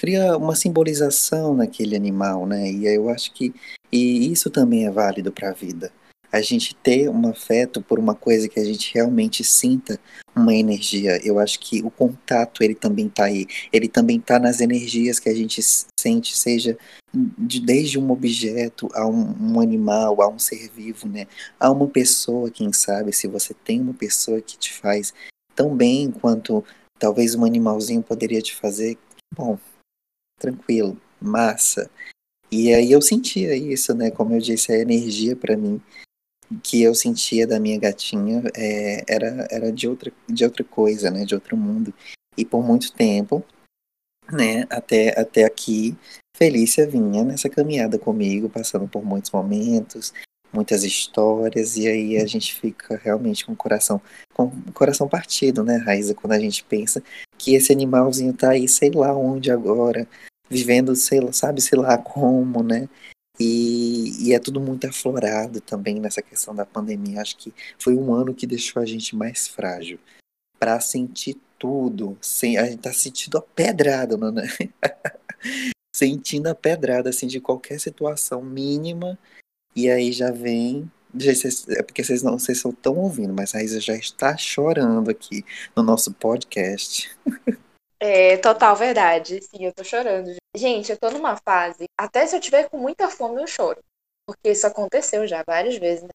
cria 0.00 0.34
uma 0.34 0.56
simbolização 0.56 1.54
naquele 1.54 1.94
animal, 1.94 2.46
né? 2.46 2.72
E 2.72 2.86
eu 2.86 3.10
acho 3.10 3.34
que 3.34 3.54
e 3.92 4.32
isso 4.32 4.48
também 4.48 4.86
é 4.86 4.90
válido 4.90 5.30
para 5.30 5.50
a 5.50 5.52
vida. 5.52 5.92
A 6.32 6.40
gente 6.40 6.74
ter 6.74 7.10
um 7.10 7.28
afeto 7.28 7.82
por 7.82 7.98
uma 7.98 8.14
coisa 8.14 8.48
que 8.48 8.58
a 8.58 8.64
gente 8.64 8.94
realmente 8.94 9.44
sinta 9.44 10.00
uma 10.34 10.54
energia. 10.54 11.20
Eu 11.22 11.38
acho 11.38 11.60
que 11.60 11.82
o 11.82 11.90
contato 11.90 12.62
ele 12.62 12.74
também 12.74 13.08
está 13.08 13.24
aí. 13.24 13.46
Ele 13.70 13.88
também 13.88 14.16
está 14.16 14.38
nas 14.38 14.62
energias 14.62 15.18
que 15.18 15.28
a 15.28 15.34
gente 15.34 15.60
sente, 16.00 16.34
seja 16.34 16.78
de, 17.12 17.60
desde 17.60 17.98
um 17.98 18.10
objeto 18.10 18.88
a 18.94 19.06
um, 19.06 19.36
um, 19.38 19.60
animal, 19.60 20.22
a 20.22 20.28
um 20.28 20.38
ser 20.38 20.70
vivo, 20.74 21.08
né? 21.08 21.26
A 21.58 21.70
uma 21.70 21.88
pessoa, 21.88 22.50
quem 22.50 22.72
sabe, 22.72 23.12
se 23.12 23.28
você 23.28 23.52
tem 23.52 23.82
uma 23.82 23.92
pessoa 23.92 24.40
que 24.40 24.56
te 24.56 24.72
faz 24.72 25.12
tão 25.54 25.76
bem 25.76 26.10
quanto 26.10 26.64
talvez 26.98 27.34
um 27.34 27.44
animalzinho 27.44 28.02
poderia 28.02 28.40
te 28.40 28.54
fazer, 28.54 28.96
bom, 29.36 29.58
tranquilo, 30.40 31.00
massa. 31.20 31.88
E 32.50 32.74
aí 32.74 32.90
eu 32.90 33.00
sentia 33.00 33.54
isso, 33.54 33.94
né? 33.94 34.10
Como 34.10 34.34
eu 34.34 34.40
disse, 34.40 34.72
a 34.72 34.78
energia 34.78 35.36
para 35.36 35.56
mim 35.56 35.80
que 36.64 36.82
eu 36.82 36.94
sentia 36.96 37.46
da 37.46 37.60
minha 37.60 37.78
gatinha 37.78 38.42
é, 38.56 39.04
era, 39.08 39.46
era 39.50 39.70
de, 39.70 39.86
outra, 39.86 40.12
de 40.28 40.44
outra 40.44 40.64
coisa, 40.64 41.10
né? 41.10 41.24
De 41.24 41.34
outro 41.34 41.56
mundo. 41.56 41.94
E 42.36 42.44
por 42.44 42.64
muito 42.64 42.92
tempo, 42.92 43.44
né? 44.32 44.66
Até, 44.68 45.20
até 45.20 45.44
aqui, 45.44 45.96
Felícia 46.36 46.88
vinha 46.88 47.22
nessa 47.22 47.48
caminhada 47.48 47.98
comigo, 47.98 48.48
passando 48.48 48.88
por 48.88 49.04
muitos 49.04 49.30
momentos, 49.30 50.12
muitas 50.52 50.82
histórias, 50.82 51.76
e 51.76 51.86
aí 51.86 52.16
a 52.16 52.26
gente 52.26 52.54
fica 52.54 52.96
realmente 52.96 53.44
com 53.44 53.52
o 53.52 53.56
coração, 53.56 54.00
com 54.34 54.44
o 54.44 54.72
coração 54.72 55.08
partido, 55.08 55.62
né, 55.62 55.76
Raíza, 55.76 56.14
quando 56.14 56.32
a 56.32 56.38
gente 56.38 56.64
pensa 56.64 57.02
que 57.38 57.54
esse 57.54 57.72
animalzinho 57.72 58.32
tá 58.32 58.50
aí, 58.50 58.66
sei 58.66 58.90
lá 58.90 59.14
onde 59.14 59.50
agora, 59.50 60.08
vivendo, 60.50 60.94
sei 60.96 61.20
lá, 61.20 61.32
sabe, 61.32 61.60
sei 61.60 61.78
lá 61.78 61.96
como, 61.96 62.62
né? 62.62 62.88
E, 63.38 64.28
e, 64.28 64.34
é 64.34 64.38
tudo 64.38 64.60
muito 64.60 64.86
aflorado 64.86 65.62
também 65.62 65.98
nessa 65.98 66.20
questão 66.20 66.54
da 66.54 66.66
pandemia. 66.66 67.22
Acho 67.22 67.38
que 67.38 67.54
foi 67.78 67.94
um 67.94 68.12
ano 68.12 68.34
que 68.34 68.46
deixou 68.46 68.82
a 68.82 68.84
gente 68.84 69.16
mais 69.16 69.48
frágil 69.48 69.98
para 70.58 70.78
sentir 70.78 71.38
tudo. 71.58 72.18
Sem, 72.20 72.58
a 72.58 72.66
gente 72.66 72.82
tá 72.82 72.92
sentindo 72.92 73.38
a 73.38 73.42
pedrada, 73.42 74.18
né? 74.30 74.46
sentindo 75.96 76.48
a 76.48 76.54
pedrada 76.54 77.08
assim 77.08 77.26
de 77.26 77.40
qualquer 77.40 77.80
situação 77.80 78.42
mínima. 78.42 79.18
E 79.74 79.88
aí 79.88 80.12
já 80.12 80.30
vem. 80.30 80.90
É 81.70 81.82
porque 81.82 82.04
vocês 82.04 82.22
não 82.22 82.38
vocês 82.38 82.62
estão 82.62 82.96
ouvindo, 82.96 83.32
mas 83.32 83.54
a 83.54 83.58
Raíssa 83.58 83.80
já 83.80 83.96
está 83.96 84.36
chorando 84.36 85.10
aqui 85.10 85.44
no 85.74 85.82
nosso 85.82 86.12
podcast. 86.12 87.10
É, 87.98 88.36
total 88.36 88.76
verdade. 88.76 89.40
Sim, 89.42 89.64
eu 89.64 89.72
tô 89.72 89.82
chorando. 89.82 90.39
Gente, 90.56 90.90
eu 90.90 90.98
tô 90.98 91.10
numa 91.10 91.36
fase. 91.36 91.84
Até 91.96 92.26
se 92.26 92.34
eu 92.34 92.40
tiver 92.40 92.68
com 92.68 92.78
muita 92.78 93.08
fome, 93.08 93.40
eu 93.40 93.46
choro. 93.46 93.82
Porque 94.26 94.50
isso 94.50 94.66
aconteceu 94.66 95.26
já 95.26 95.44
várias 95.46 95.76
vezes. 95.76 96.02
Né? 96.02 96.10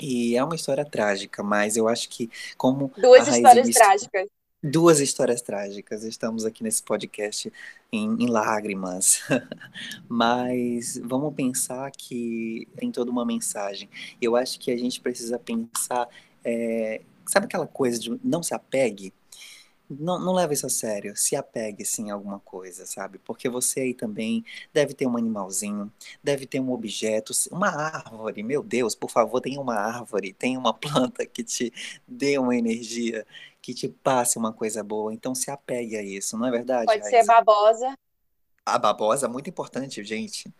E 0.00 0.36
é 0.36 0.42
uma 0.42 0.56
história 0.56 0.84
trágica, 0.84 1.42
mas 1.42 1.76
eu 1.76 1.86
acho 1.88 2.08
que 2.08 2.30
como. 2.56 2.90
Duas 2.96 3.28
histórias 3.28 3.68
trágicas. 3.68 4.28
Duas 4.62 4.98
histórias 4.98 5.42
trágicas. 5.42 6.04
Estamos 6.04 6.44
aqui 6.46 6.64
nesse 6.64 6.82
podcast 6.82 7.52
em, 7.92 8.16
em 8.18 8.26
lágrimas. 8.26 9.22
mas 10.08 10.98
vamos 11.04 11.34
pensar 11.34 11.90
que 11.90 12.66
tem 12.76 12.90
toda 12.90 13.10
uma 13.10 13.26
mensagem. 13.26 13.88
Eu 14.20 14.36
acho 14.36 14.58
que 14.58 14.70
a 14.70 14.76
gente 14.76 15.00
precisa 15.00 15.38
pensar. 15.38 16.08
É... 16.42 17.02
Sabe 17.26 17.46
aquela 17.46 17.66
coisa 17.66 17.98
de 17.98 18.18
não 18.24 18.42
se 18.42 18.54
apegue? 18.54 19.12
Não, 19.88 20.18
não 20.18 20.32
leva 20.32 20.52
isso 20.52 20.66
a 20.66 20.70
sério. 20.70 21.16
Se 21.16 21.36
apegue 21.36 21.84
sim 21.84 22.10
a 22.10 22.14
alguma 22.14 22.40
coisa, 22.40 22.86
sabe? 22.86 23.18
Porque 23.18 23.48
você 23.48 23.80
aí 23.80 23.94
também 23.94 24.44
deve 24.72 24.94
ter 24.94 25.06
um 25.06 25.16
animalzinho, 25.16 25.92
deve 26.22 26.46
ter 26.46 26.60
um 26.60 26.72
objeto, 26.72 27.32
uma 27.50 27.68
árvore. 27.68 28.42
Meu 28.42 28.62
Deus, 28.62 28.94
por 28.94 29.10
favor, 29.10 29.40
tenha 29.40 29.60
uma 29.60 29.76
árvore, 29.76 30.32
tenha 30.32 30.58
uma 30.58 30.72
planta 30.74 31.26
que 31.26 31.44
te 31.44 31.72
dê 32.06 32.38
uma 32.38 32.56
energia, 32.56 33.26
que 33.60 33.74
te 33.74 33.88
passe 33.88 34.38
uma 34.38 34.52
coisa 34.52 34.82
boa. 34.82 35.12
Então 35.12 35.34
se 35.34 35.50
apegue 35.50 35.96
a 35.96 36.02
isso, 36.02 36.36
não 36.36 36.46
é 36.46 36.50
verdade? 36.50 36.86
Pode 36.86 37.08
ser 37.08 37.24
babosa. 37.24 37.94
A 38.66 38.78
babosa, 38.78 39.28
muito 39.28 39.50
importante, 39.50 40.02
gente. 40.02 40.52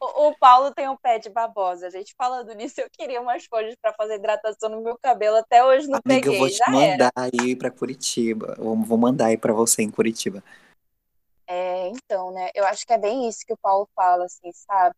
O, 0.00 0.34
Paulo 0.38 0.72
tem 0.72 0.88
um 0.88 0.96
pé 0.96 1.18
de 1.18 1.30
babosa. 1.30 1.86
A 1.86 1.90
gente 1.90 2.14
falando 2.14 2.52
nisso, 2.54 2.80
eu 2.80 2.90
queria 2.90 3.20
umas 3.20 3.46
folhas 3.46 3.74
para 3.80 3.92
fazer 3.94 4.16
hidratação 4.16 4.68
no 4.68 4.82
meu 4.82 4.98
cabelo. 4.98 5.36
Até 5.36 5.64
hoje 5.64 5.88
não 5.88 6.00
Amiga, 6.04 6.30
peguei. 6.30 6.34
eu 6.34 6.38
vou 6.38 6.50
te 6.50 6.70
mandar 6.70 7.12
era. 7.16 7.30
aí 7.42 7.56
para 7.56 7.70
Curitiba. 7.70 8.54
Eu 8.58 8.76
vou 8.82 8.98
mandar 8.98 9.26
aí 9.26 9.38
para 9.38 9.52
você 9.52 9.82
em 9.82 9.90
Curitiba. 9.90 10.42
É, 11.46 11.88
então, 11.88 12.32
né? 12.32 12.50
Eu 12.54 12.66
acho 12.66 12.86
que 12.86 12.92
é 12.92 12.98
bem 12.98 13.28
isso 13.28 13.46
que 13.46 13.52
o 13.52 13.58
Paulo 13.58 13.88
fala, 13.94 14.24
assim, 14.24 14.50
sabe? 14.52 14.96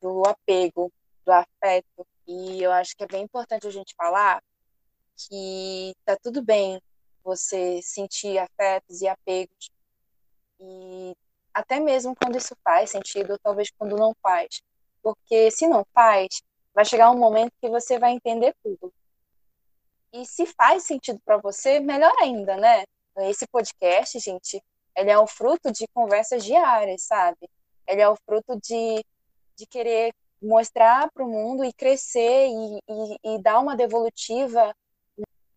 Do 0.00 0.22
apego, 0.26 0.92
do 1.24 1.32
afeto. 1.32 2.06
E 2.26 2.62
eu 2.62 2.72
acho 2.72 2.96
que 2.96 3.04
é 3.04 3.06
bem 3.06 3.24
importante 3.24 3.66
a 3.66 3.70
gente 3.70 3.94
falar 3.96 4.42
que 5.16 5.94
tá 6.04 6.16
tudo 6.22 6.42
bem 6.42 6.80
você 7.22 7.80
sentir 7.82 8.38
afetos 8.38 9.02
e 9.02 9.08
apegos. 9.08 9.70
E 10.58 11.16
até 11.52 11.80
mesmo 11.80 12.14
quando 12.14 12.36
isso 12.36 12.56
faz 12.64 12.90
sentido, 12.90 13.32
ou 13.32 13.38
talvez 13.38 13.70
quando 13.76 13.96
não 13.96 14.14
faz. 14.22 14.62
Porque 15.02 15.50
se 15.50 15.66
não 15.66 15.84
faz, 15.94 16.42
vai 16.74 16.84
chegar 16.84 17.10
um 17.10 17.18
momento 17.18 17.52
que 17.60 17.68
você 17.68 17.98
vai 17.98 18.12
entender 18.12 18.54
tudo. 18.62 18.92
E 20.12 20.26
se 20.26 20.46
faz 20.46 20.84
sentido 20.84 21.20
para 21.24 21.36
você, 21.38 21.80
melhor 21.80 22.12
ainda, 22.20 22.56
né? 22.56 22.84
Esse 23.18 23.46
podcast, 23.46 24.18
gente, 24.18 24.62
ele 24.96 25.10
é 25.10 25.18
o 25.18 25.26
fruto 25.26 25.70
de 25.70 25.86
conversas 25.94 26.44
diárias, 26.44 27.02
sabe? 27.02 27.48
Ele 27.86 28.00
é 28.00 28.08
o 28.08 28.16
fruto 28.16 28.58
de, 28.60 29.04
de 29.56 29.66
querer 29.66 30.12
mostrar 30.42 31.10
para 31.12 31.24
o 31.24 31.28
mundo 31.28 31.64
e 31.64 31.72
crescer 31.72 32.48
e, 32.48 32.78
e, 32.88 33.34
e 33.34 33.42
dar 33.42 33.60
uma 33.60 33.76
devolutiva 33.76 34.74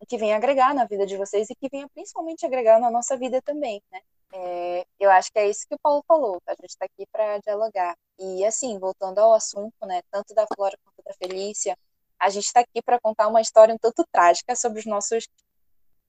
que 0.06 0.18
venha 0.18 0.36
agregar 0.36 0.74
na 0.74 0.84
vida 0.84 1.06
de 1.06 1.16
vocês 1.16 1.48
e 1.48 1.54
que 1.54 1.68
venha 1.68 1.88
principalmente 1.88 2.44
agregar 2.44 2.78
na 2.78 2.90
nossa 2.90 3.16
vida 3.16 3.40
também, 3.40 3.82
né? 3.90 4.00
É, 4.36 4.84
eu 4.98 5.10
acho 5.12 5.32
que 5.32 5.38
é 5.38 5.48
isso 5.48 5.64
que 5.68 5.76
o 5.76 5.78
Paulo 5.78 6.02
falou, 6.08 6.42
a 6.44 6.54
gente 6.54 6.70
está 6.70 6.84
aqui 6.86 7.06
para 7.12 7.38
dialogar. 7.38 7.96
E 8.18 8.44
assim, 8.44 8.76
voltando 8.80 9.20
ao 9.20 9.32
assunto, 9.32 9.74
né, 9.86 10.02
tanto 10.10 10.34
da 10.34 10.44
Flora 10.52 10.76
quanto 10.84 11.04
da 11.06 11.14
Felícia, 11.14 11.78
a 12.18 12.28
gente 12.30 12.46
está 12.46 12.60
aqui 12.60 12.82
para 12.82 12.98
contar 13.00 13.28
uma 13.28 13.40
história 13.40 13.72
um 13.72 13.78
tanto 13.78 14.04
trágica 14.10 14.56
sobre 14.56 14.80
os 14.80 14.86
nossos 14.86 15.28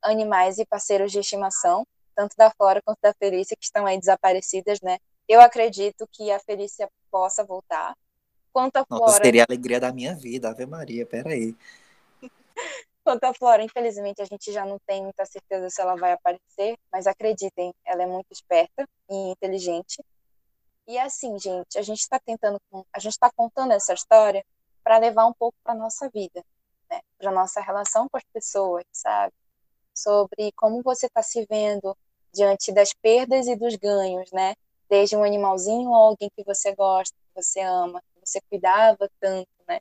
animais 0.01 0.57
e 0.57 0.65
parceiros 0.65 1.11
de 1.11 1.19
estimação, 1.19 1.85
tanto 2.15 2.35
da 2.35 2.49
Flora 2.49 2.81
quanto 2.83 2.99
da 2.99 3.13
Felícia, 3.13 3.55
que 3.55 3.65
estão 3.65 3.85
aí 3.85 3.99
desaparecidas, 3.99 4.81
né? 4.81 4.97
Eu 5.27 5.39
acredito 5.39 6.07
que 6.11 6.31
a 6.31 6.39
Felícia 6.39 6.89
possa 7.11 7.43
voltar. 7.43 7.95
Quanto 8.51 8.77
a 8.77 8.85
Flora. 8.85 9.05
Nossa, 9.05 9.23
seria 9.23 9.43
a 9.43 9.45
alegria 9.47 9.79
da 9.79 9.91
minha 9.91 10.15
vida, 10.15 10.49
Ave 10.49 10.65
Maria, 10.65 11.05
peraí. 11.05 11.55
Quanto 13.05 13.23
a 13.25 13.33
Flora, 13.35 13.61
infelizmente, 13.61 14.19
a 14.19 14.25
gente 14.25 14.51
já 14.51 14.65
não 14.65 14.79
tem 14.79 15.03
muita 15.03 15.27
certeza 15.27 15.69
se 15.69 15.79
ela 15.79 15.95
vai 15.95 16.13
aparecer, 16.13 16.75
mas 16.91 17.05
acreditem, 17.05 17.71
ela 17.85 18.01
é 18.01 18.07
muito 18.07 18.31
esperta 18.31 18.83
e 19.07 19.29
inteligente. 19.29 20.03
E 20.87 20.97
assim, 20.97 21.37
gente, 21.37 21.77
a 21.77 21.83
gente 21.83 21.99
está 21.99 22.19
tentando, 22.19 22.59
a 22.91 22.99
gente 22.99 23.13
está 23.13 23.29
contando 23.31 23.73
essa 23.73 23.93
história 23.93 24.43
para 24.83 24.97
levar 24.97 25.27
um 25.27 25.33
pouco 25.33 25.55
para 25.63 25.75
nossa 25.75 26.09
vida, 26.09 26.43
né? 26.89 26.99
Para 27.19 27.31
nossa 27.31 27.61
relação 27.61 28.09
com 28.09 28.17
as 28.17 28.23
pessoas, 28.33 28.83
sabe? 28.91 29.33
Sobre 29.93 30.51
como 30.55 30.81
você 30.81 31.05
está 31.05 31.21
se 31.21 31.45
vendo 31.47 31.95
diante 32.33 32.71
das 32.71 32.91
perdas 32.91 33.45
e 33.45 33.55
dos 33.55 33.75
ganhos, 33.75 34.31
né? 34.31 34.55
Desde 34.89 35.15
um 35.15 35.23
animalzinho 35.23 35.89
ou 35.89 35.95
alguém 35.95 36.31
que 36.35 36.43
você 36.43 36.73
gosta, 36.73 37.15
que 37.15 37.43
você 37.43 37.61
ama, 37.61 38.01
que 38.01 38.27
você 38.27 38.41
cuidava 38.49 39.07
tanto, 39.19 39.47
né? 39.67 39.79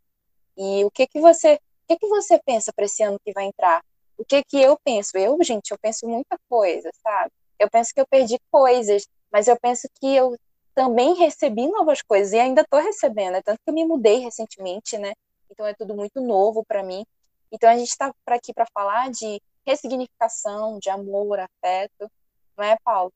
E 0.59 0.85
o 0.85 0.91
que 0.91 1.07
que 1.07 1.21
você 1.23 1.59
que, 1.87 1.97
que 1.99 2.09
você 2.09 2.41
pensa 2.45 2.73
para 2.73 2.85
esse 2.85 3.03
ano 3.03 3.19
que 3.25 3.33
vai 3.33 3.45
entrar? 3.45 3.83
O 4.17 4.25
que 4.25 4.43
que 4.45 4.61
eu 4.61 4.79
penso? 4.85 5.17
Eu, 5.17 5.37
gente, 5.43 5.71
eu 5.71 5.79
penso 5.79 6.07
muita 6.07 6.39
coisa, 6.49 6.91
sabe? 7.03 7.33
Eu 7.59 7.69
penso 7.71 7.93
que 7.95 8.01
eu 8.01 8.07
perdi 8.07 8.39
coisas, 8.51 9.07
mas 9.33 9.49
eu 9.49 9.59
penso 9.61 9.89
que 10.01 10.15
eu 10.15 10.37
também 10.75 11.15
recebi 11.15 11.67
novas 11.69 12.03
coisas 12.03 12.33
e 12.33 12.39
ainda 12.39 12.63
estou 12.63 12.81
recebendo. 12.81 13.37
É 13.37 13.43
tanto 13.43 13.59
que 13.65 13.71
eu 13.71 13.75
me 13.75 13.85
mudei 13.85 14.19
recentemente, 14.19 14.99
né? 14.99 15.13
Então 15.51 15.67
é 15.67 15.75
tudo 15.75 15.95
muito 15.95 16.21
novo 16.21 16.65
para 16.65 16.83
mim. 16.83 17.05
Então 17.53 17.69
a 17.69 17.77
gente 17.77 17.91
está 17.91 18.13
aqui 18.27 18.53
para 18.53 18.67
falar 18.73 19.11
de 19.11 19.41
ressignificação, 19.67 20.79
de 20.79 20.91
amor, 20.91 21.39
afeto, 21.39 22.11
não 22.57 22.65
é, 22.65 22.77
Paulo? 22.85 23.13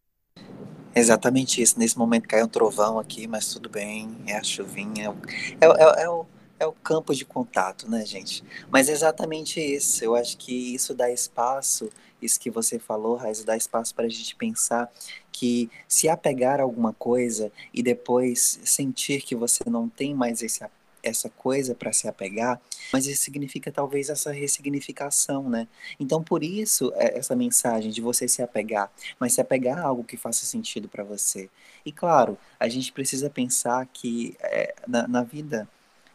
Exatamente 0.94 1.60
isso. 1.60 1.78
Nesse 1.78 1.98
momento 1.98 2.28
cai 2.28 2.42
um 2.42 2.48
trovão 2.48 2.98
aqui, 2.98 3.26
mas 3.26 3.52
tudo 3.52 3.68
bem. 3.68 4.16
É 4.26 4.36
a 4.36 4.42
chuvinha. 4.42 5.14
É, 5.60 5.66
é, 5.66 6.04
é 6.04 6.08
o 6.08 6.26
é 6.58 6.66
o 6.66 6.72
campo 6.72 7.14
de 7.14 7.24
contato, 7.24 7.88
né, 7.88 8.04
gente? 8.04 8.44
Mas 8.70 8.88
é 8.88 8.92
exatamente 8.92 9.60
isso. 9.60 10.04
Eu 10.04 10.14
acho 10.14 10.36
que 10.36 10.74
isso 10.74 10.94
dá 10.94 11.10
espaço, 11.10 11.90
isso 12.20 12.40
que 12.40 12.50
você 12.50 12.78
falou, 12.78 13.16
Raiz, 13.16 13.44
dá 13.44 13.56
espaço 13.56 13.94
para 13.94 14.06
a 14.06 14.08
gente 14.08 14.34
pensar 14.34 14.90
que 15.30 15.70
se 15.86 16.08
apegar 16.08 16.60
a 16.60 16.64
alguma 16.64 16.92
coisa 16.92 17.52
e 17.72 17.82
depois 17.82 18.58
sentir 18.64 19.22
que 19.22 19.36
você 19.36 19.62
não 19.68 19.88
tem 19.88 20.14
mais 20.14 20.42
esse 20.42 20.64
essa 21.00 21.28
coisa 21.30 21.76
para 21.76 21.92
se 21.92 22.08
apegar, 22.08 22.60
mas 22.92 23.06
isso 23.06 23.22
significa 23.22 23.70
talvez 23.70 24.08
essa 24.08 24.32
ressignificação, 24.32 25.48
né? 25.48 25.68
Então, 25.98 26.22
por 26.22 26.42
isso, 26.42 26.92
é, 26.96 27.18
essa 27.18 27.36
mensagem 27.36 27.90
de 27.90 28.00
você 28.00 28.26
se 28.26 28.42
apegar, 28.42 28.90
mas 29.18 29.32
se 29.32 29.40
apegar 29.40 29.78
a 29.78 29.82
algo 29.82 30.04
que 30.04 30.16
faça 30.16 30.44
sentido 30.44 30.88
para 30.88 31.04
você. 31.04 31.48
E 31.86 31.92
claro, 31.92 32.36
a 32.58 32.68
gente 32.68 32.92
precisa 32.92 33.30
pensar 33.30 33.86
que 33.86 34.36
é, 34.40 34.74
na, 34.86 35.06
na 35.06 35.22
vida 35.22 35.68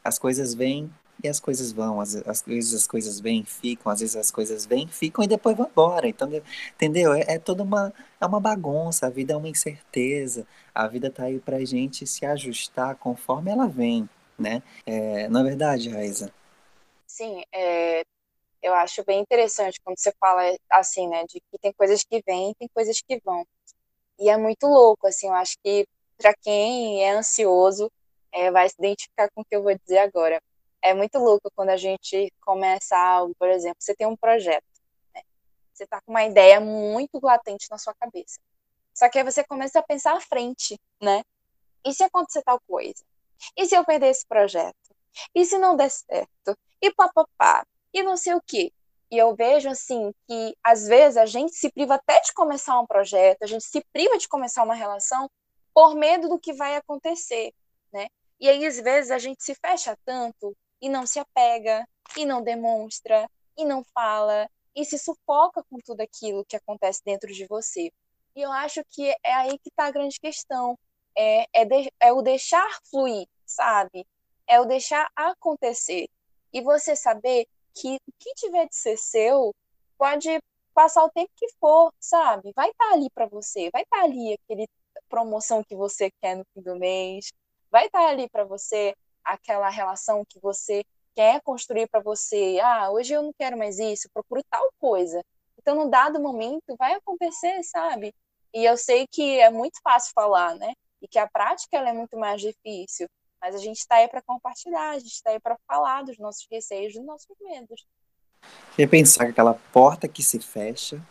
as 0.04 0.20
coisas 0.20 0.54
vêm 0.54 0.92
e 1.24 1.30
as 1.30 1.39
coisas 1.39 1.72
vão, 1.72 2.02
às, 2.02 2.13
vezes 2.46 2.74
as 2.74 2.88
coisas 2.88 3.20
vêm, 3.20 3.46
ficam, 3.46 3.92
às 3.92 4.02
vezes 4.02 4.16
as 4.16 4.30
coisas 4.30 4.66
vêm, 4.66 4.88
ficam 4.88 5.24
e 5.24 5.28
depois 5.28 5.56
vão 5.56 5.68
embora. 5.68 6.08
Então, 6.08 6.30
entendeu? 6.74 7.13
É, 7.13 7.36
é 7.36 7.39
toda 7.39 7.63
uma, 7.63 7.94
é 8.20 8.26
uma 8.26 8.39
bagunça, 8.39 9.08
a 9.08 9.10
vida 9.10 9.34
é 9.34 9.38
uma 9.38 9.48
incerteza, 9.48 10.46
a 10.74 10.88
vida 10.88 11.10
tá 11.10 11.24
aí 11.24 11.39
pra 11.39 11.63
gente 11.63 12.06
se 12.06 12.26
ajustar 12.26 12.96
conforme 12.96 13.52
ela 13.52 13.68
vem, 13.68 14.10
né? 14.38 14.62
É, 14.86 15.30
não 15.30 15.42
é 15.42 15.44
verdade, 15.44 15.89
Raíza? 15.89 16.34
Sim, 17.08 17.44
é, 17.54 18.04
eu 18.62 18.74
acho 18.74 19.04
bem 19.06 19.22
interessante 19.22 19.80
quando 19.84 20.00
você 20.00 20.12
fala 20.20 20.42
assim, 20.72 21.08
né, 21.08 21.24
de 21.26 21.39
que 21.39 21.58
tem 21.62 21.72
coisas 21.74 22.04
que 22.04 22.22
vêm 22.26 22.52
e 22.52 22.56
tem 22.56 22.68
coisas 22.74 23.02
que 23.02 23.22
vão. 23.24 23.46
E 24.20 24.30
é 24.30 24.38
muito 24.38 24.66
louco, 24.68 25.08
assim, 25.08 25.28
eu 25.28 25.34
acho 25.34 25.58
que 25.63 25.88
para 26.18 26.34
quem 26.34 27.04
é 27.04 27.12
ansioso, 27.12 27.92
é, 28.34 28.52
vai 28.52 28.67
se 28.67 28.76
identificar 28.80 29.30
com 29.32 29.41
o 29.41 29.46
que 29.46 29.56
eu 29.56 29.63
vou 29.63 29.78
dizer 29.78 30.00
agora. 30.00 30.41
É 30.82 30.93
muito 30.93 31.17
louco 31.19 31.50
quando 31.56 31.69
a 31.69 31.78
gente 31.78 32.34
começa 32.41 32.98
algo, 32.98 33.34
por 33.39 33.48
exemplo, 33.48 33.78
você 33.80 33.96
tem 33.96 34.08
um 34.08 34.17
projeto, 34.17 34.65
né? 35.15 35.22
você 35.74 35.86
está 35.86 36.02
com 36.02 36.12
uma 36.12 36.26
ideia 36.26 36.60
muito 36.60 37.19
latente 37.22 37.67
na 37.72 37.78
sua 37.78 37.93
cabeça. 37.93 38.39
Só 38.93 39.08
que 39.10 39.17
aí 39.17 39.24
você 39.24 39.43
começa 39.43 39.80
a 39.80 39.84
pensar 39.84 40.15
à 40.15 40.19
frente, 40.19 40.78
né? 41.02 41.24
E 41.86 41.93
se 41.93 42.04
acontecer 42.04 42.43
tal 42.43 42.60
coisa? 42.67 43.04
E 43.58 43.65
se 43.65 43.76
eu 43.76 43.86
perder 43.86 44.08
esse 44.08 44.26
projeto? 44.26 44.76
E 45.34 45.46
se 45.46 45.58
não 45.58 45.76
der 45.76 45.89
certo? 45.89 46.58
E 46.82 46.91
papapá? 46.91 47.65
E 47.93 48.04
não 48.04 48.17
sei 48.17 48.34
o 48.34 48.41
quê. 48.41 48.72
E 49.10 49.17
eu 49.17 49.36
vejo 49.36 49.69
assim 49.69 50.12
que 50.28 50.56
às 50.63 50.88
vezes 50.88 51.17
a 51.17 51.26
gente 51.26 51.56
se 51.56 51.72
priva 51.72 51.96
até 51.96 52.19
de 52.22 52.34
começar 52.34 52.80
um 52.80 52.86
projeto, 52.86 53.43
a 53.43 53.48
gente 53.48 53.63
se 53.63 53.84
priva 53.93 54.17
de 54.17 54.28
começar 54.28 54.63
uma 54.63 54.74
relação 54.74 55.30
por 55.74 55.96
medo 55.96 56.28
do 56.30 56.39
que 56.39 56.54
vai 56.54 56.76
acontecer? 56.76 57.54
E 58.39 58.50
aí, 58.50 58.65
às 58.65 58.78
vezes, 58.80 59.12
a 59.12 59.17
gente 59.17 59.43
se 59.43 59.56
fecha 59.56 59.98
tanto 60.06 60.56
e 60.82 60.89
não 60.89 61.06
se 61.06 61.19
apega, 61.19 61.88
e 62.17 62.26
não 62.26 62.43
demonstra, 62.43 63.30
e 63.58 63.65
não 63.65 63.84
fala, 63.93 64.50
e 64.76 64.84
se 64.84 64.98
sufoca 64.98 65.63
com 65.69 65.78
tudo 65.80 66.02
aquilo 66.02 66.46
que 66.46 66.56
acontece 66.56 67.02
dentro 67.06 67.32
de 67.32 67.46
você. 67.48 67.91
E 68.36 68.41
eu 68.41 68.52
acho 68.52 68.84
que 68.89 69.10
é 69.24 69.34
aí 69.34 69.58
que 69.60 69.69
está 69.69 69.86
a 69.86 69.91
grande 69.91 70.19
questão. 70.19 70.78
É, 71.15 71.46
é, 71.54 71.65
de, 71.65 71.91
é 72.00 72.12
o 72.12 72.22
deixar 72.22 72.67
fluir, 72.89 73.28
sabe? 73.46 74.06
É 74.48 74.60
o 74.60 74.65
deixar 74.65 75.08
acontecer. 75.15 76.10
E 76.52 76.62
você 76.62 76.96
saber 76.96 77.48
que 77.76 77.96
o 77.96 78.12
que 78.19 78.34
tiver 78.36 78.67
de 78.67 78.76
ser 78.76 78.98
seu 78.98 79.54
pode 79.98 80.39
passar 80.74 81.04
o 81.04 81.10
tempo 81.12 81.32
que 81.36 81.48
for, 81.60 81.93
sabe? 82.00 82.52
Vai 82.56 82.69
estar 82.69 82.89
tá 82.89 82.93
ali 82.93 83.10
para 83.12 83.28
você, 83.28 83.69
vai 83.72 83.84
estar 83.84 83.98
tá 83.98 84.04
ali 84.04 84.34
aquele 84.34 84.67
promoção 85.08 85.63
que 85.63 85.76
você 85.76 86.10
quer 86.22 86.36
no 86.36 86.46
fim 86.54 86.62
do 86.62 86.76
mês, 86.76 87.32
vai 87.74 87.88
estar 87.88 88.08
ali 88.08 88.30
para 88.30 88.44
você 88.44 88.96
aquela 89.26 89.68
relação 89.68 90.24
que 90.24 90.40
você 90.40 90.86
quer 91.16 91.42
construir 91.42 91.88
para 91.88 92.00
você. 92.00 92.60
Ah, 92.62 92.92
hoje 92.92 93.14
eu 93.14 93.24
não 93.24 93.34
quero 93.34 93.58
mais 93.58 93.80
isso, 93.80 94.08
procuro 94.14 94.44
tal 94.48 94.72
coisa. 94.80 95.24
Então, 95.58 95.76
no 95.76 95.90
dado 95.90 96.22
momento, 96.22 96.76
vai 96.78 96.94
acontecer, 96.94 97.64
sabe? 97.64 98.14
E 98.54 98.64
eu 98.64 98.78
sei 98.78 99.08
que 99.08 99.40
é 99.40 99.50
muito 99.50 99.80
fácil 99.84 100.12
falar, 100.14 100.56
né? 100.56 100.74
E 101.02 101.08
que 101.08 101.18
a 101.18 101.28
prática 101.28 101.76
ela 101.76 101.90
é 101.90 101.94
muito 101.94 102.16
mais 102.16 102.40
difícil. 102.42 103.08
Mas 103.42 103.56
a 103.56 103.58
gente 103.58 103.78
está 103.78 103.96
aí 103.96 104.08
para 104.08 104.22
compartilhar, 104.22 104.92
a 104.92 105.00
gente 105.00 105.14
está 105.14 105.32
aí 105.32 105.40
para 105.40 105.58
falar 105.68 106.04
dos 106.04 106.20
nossos 106.20 106.46
receios, 106.52 106.94
dos 106.94 107.04
nossos 107.04 107.36
medos. 107.42 107.86
E 108.78 108.86
pensar 108.86 109.26
que 109.26 109.32
aquela 109.32 109.56
porta 109.74 110.08
que 110.08 110.22
se 110.22 110.40
fecha 110.40 111.02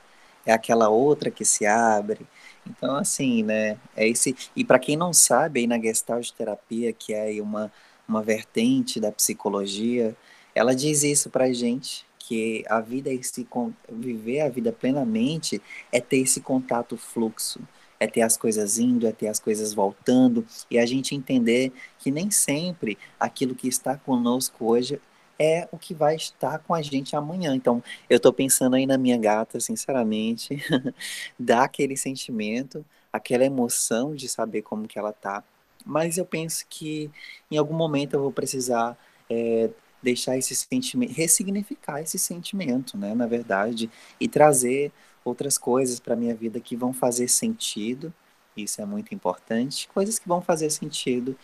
é 0.47 0.53
aquela 0.53 0.89
outra 0.89 1.31
que 1.31 1.45
se 1.45 1.67
abre. 1.67 2.27
Então, 2.67 2.97
assim, 2.97 3.43
né? 3.43 3.79
É 3.97 4.07
esse. 4.09 4.35
E 4.55 4.65
para 4.65 4.79
quem 4.79 4.97
não 4.97 5.13
sabe, 5.13 5.61
aí 5.61 5.67
na 5.67 5.81
Gestalt 5.81 6.31
terapia, 6.33 6.93
que 6.93 7.13
é 7.13 7.41
uma, 7.43 7.73
uma 8.09 8.23
vertente 8.23 9.01
da 9.01 9.11
psicologia, 9.11 10.17
ela 10.55 10.75
diz 10.75 11.03
isso 11.03 11.31
pra 11.31 11.53
gente, 11.53 12.05
que 12.19 12.65
a 12.69 12.81
vida 12.81 13.11
é 13.11 13.15
esse 13.15 13.47
viver 13.91 14.41
a 14.41 14.49
vida 14.49 14.73
plenamente 14.73 15.61
é 15.91 16.01
ter 16.01 16.19
esse 16.19 16.41
contato 16.41 16.97
fluxo, 16.97 17.61
é 17.99 18.07
ter 18.07 18.23
as 18.23 18.37
coisas 18.37 18.79
indo, 18.79 19.07
é 19.07 19.13
ter 19.13 19.29
as 19.29 19.41
coisas 19.41 19.75
voltando, 19.75 20.47
e 20.71 20.79
a 20.79 20.87
gente 20.87 21.15
entender 21.15 21.73
que 21.99 22.11
nem 22.11 22.31
sempre 22.31 22.97
aquilo 23.19 23.55
que 23.55 23.69
está 23.69 23.97
conosco 23.97 24.67
hoje 24.67 25.01
é 25.43 25.69
o 25.73 25.79
que 25.79 25.93
vai 25.93 26.15
estar 26.15 26.61
com 26.61 26.73
a 26.73 26.81
gente 26.81 27.17
amanhã. 27.17 27.55
Então, 27.55 27.83
eu 28.09 28.19
estou 28.19 28.33
pensando 28.33 28.77
aí 28.77 28.87
na 28.87 28.97
minha 28.97 29.19
gata, 29.19 29.59
sinceramente, 29.59 30.63
dá 31.39 31.65
aquele 31.65 31.97
sentimento, 31.97 32.85
aquela 33.13 33.45
emoção 33.45 34.15
de 34.15 34.29
saber 34.29 34.63
como 34.63 34.87
que 34.87 34.99
ela 34.99 35.13
tá. 35.13 35.43
Mas 35.85 36.17
eu 36.17 36.25
penso 36.25 36.65
que 36.69 37.11
em 37.51 37.57
algum 37.57 37.75
momento 37.75 38.15
eu 38.15 38.21
vou 38.21 38.33
precisar 38.33 38.97
é, 39.29 39.69
deixar 40.01 40.39
esse 40.39 40.55
sentimento, 40.55 41.13
ressignificar 41.13 42.01
esse 42.01 42.19
sentimento, 42.19 42.97
né, 42.97 43.15
na 43.15 43.27
verdade, 43.27 43.91
e 44.21 44.29
trazer 44.29 44.93
outras 45.25 45.59
coisas 45.59 45.99
para 45.99 46.15
minha 46.15 46.35
vida 46.35 46.61
que 46.61 46.77
vão 46.77 46.93
fazer 46.93 47.27
sentido. 47.29 48.15
Isso 48.57 48.81
é 48.81 48.87
muito 48.87 49.15
importante, 49.15 49.89
coisas 49.89 50.19
que 50.19 50.29
vão 50.29 50.41
fazer 50.41 50.71
sentido 50.71 51.37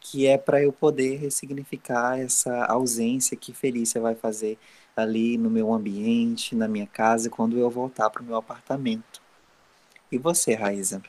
que 0.00 0.26
é 0.26 0.38
para 0.38 0.62
eu 0.62 0.72
poder 0.72 1.16
ressignificar 1.16 2.18
essa 2.18 2.64
ausência 2.64 3.36
que 3.36 3.52
Felícia 3.52 4.00
vai 4.00 4.14
fazer 4.14 4.58
ali 4.96 5.36
no 5.36 5.50
meu 5.50 5.72
ambiente, 5.72 6.56
na 6.56 6.66
minha 6.66 6.86
casa, 6.86 7.30
quando 7.30 7.58
eu 7.58 7.70
voltar 7.70 8.10
para 8.10 8.22
o 8.22 8.24
meu 8.24 8.36
apartamento. 8.36 9.22
E 10.10 10.18
você, 10.18 10.54
Raíza? 10.54 11.02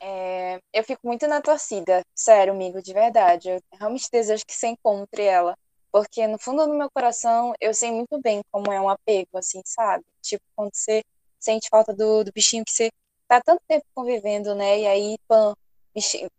É, 0.00 0.58
eu 0.72 0.84
fico 0.84 1.00
muito 1.04 1.26
na 1.26 1.40
torcida, 1.40 2.02
sério, 2.14 2.52
amigo, 2.52 2.80
de 2.80 2.92
verdade. 2.92 3.50
Eu 3.50 3.60
realmente 3.72 4.08
desejo 4.10 4.44
que 4.46 4.54
você 4.54 4.68
encontre 4.68 5.22
ela. 5.22 5.56
Porque 5.90 6.26
no 6.26 6.38
fundo 6.38 6.66
do 6.66 6.74
meu 6.74 6.90
coração, 6.90 7.52
eu 7.60 7.72
sei 7.72 7.90
muito 7.90 8.20
bem 8.20 8.42
como 8.52 8.72
é 8.72 8.80
um 8.80 8.88
apego, 8.88 9.38
assim, 9.38 9.62
sabe? 9.64 10.04
Tipo, 10.22 10.44
quando 10.54 10.70
você 10.74 11.02
sente 11.38 11.68
falta 11.70 11.92
do, 11.94 12.24
do 12.24 12.32
bichinho 12.32 12.64
que 12.64 12.72
você 12.72 12.90
tá 13.28 13.40
tanto 13.40 13.62
tempo 13.66 13.84
convivendo, 13.94 14.54
né? 14.54 14.80
E 14.80 14.86
aí, 14.86 15.16
pã, 15.26 15.54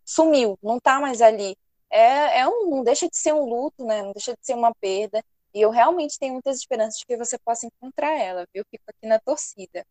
sumiu, 0.06 0.58
não 0.62 0.80
tá 0.80 1.00
mais 1.00 1.22
ali. 1.22 1.56
É, 1.89 2.39
é 2.39 2.48
um, 2.48 2.70
não 2.70 2.84
deixa 2.84 3.08
de 3.08 3.17
ser 3.17 3.34
um 3.34 3.46
luto, 3.46 3.86
né? 3.86 4.04
Não 4.04 4.12
deixa 4.12 4.34
de 4.34 4.39
ser 4.41 4.54
uma 4.54 4.74
perda. 4.76 5.24
E 5.54 5.62
eu 5.62 5.70
realmente 5.70 6.20
tenho 6.20 6.34
muitas 6.34 6.58
esperanças 6.58 7.00
de 7.00 7.06
que 7.06 7.17
você 7.17 7.38
possa 7.39 7.65
encontrar 7.65 8.12
ela, 8.12 8.46
viu? 8.54 8.63
Fico 8.70 8.84
aqui 8.88 9.08
na 9.08 9.20
torcida. 9.20 9.86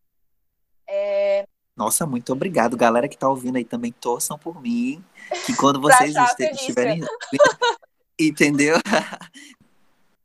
É... 0.87 1.47
Nossa, 1.75 2.05
muito 2.05 2.31
obrigado. 2.31 2.77
Galera 2.77 3.07
que 3.07 3.17
tá 3.17 3.27
ouvindo 3.27 3.57
aí 3.57 3.65
também 3.65 3.91
torçam 3.91 4.37
por 4.37 4.61
mim. 4.61 5.03
Que 5.45 5.55
quando 5.57 5.81
vocês 5.81 6.15
estiverem. 6.39 7.01
Entendeu? 8.19 8.77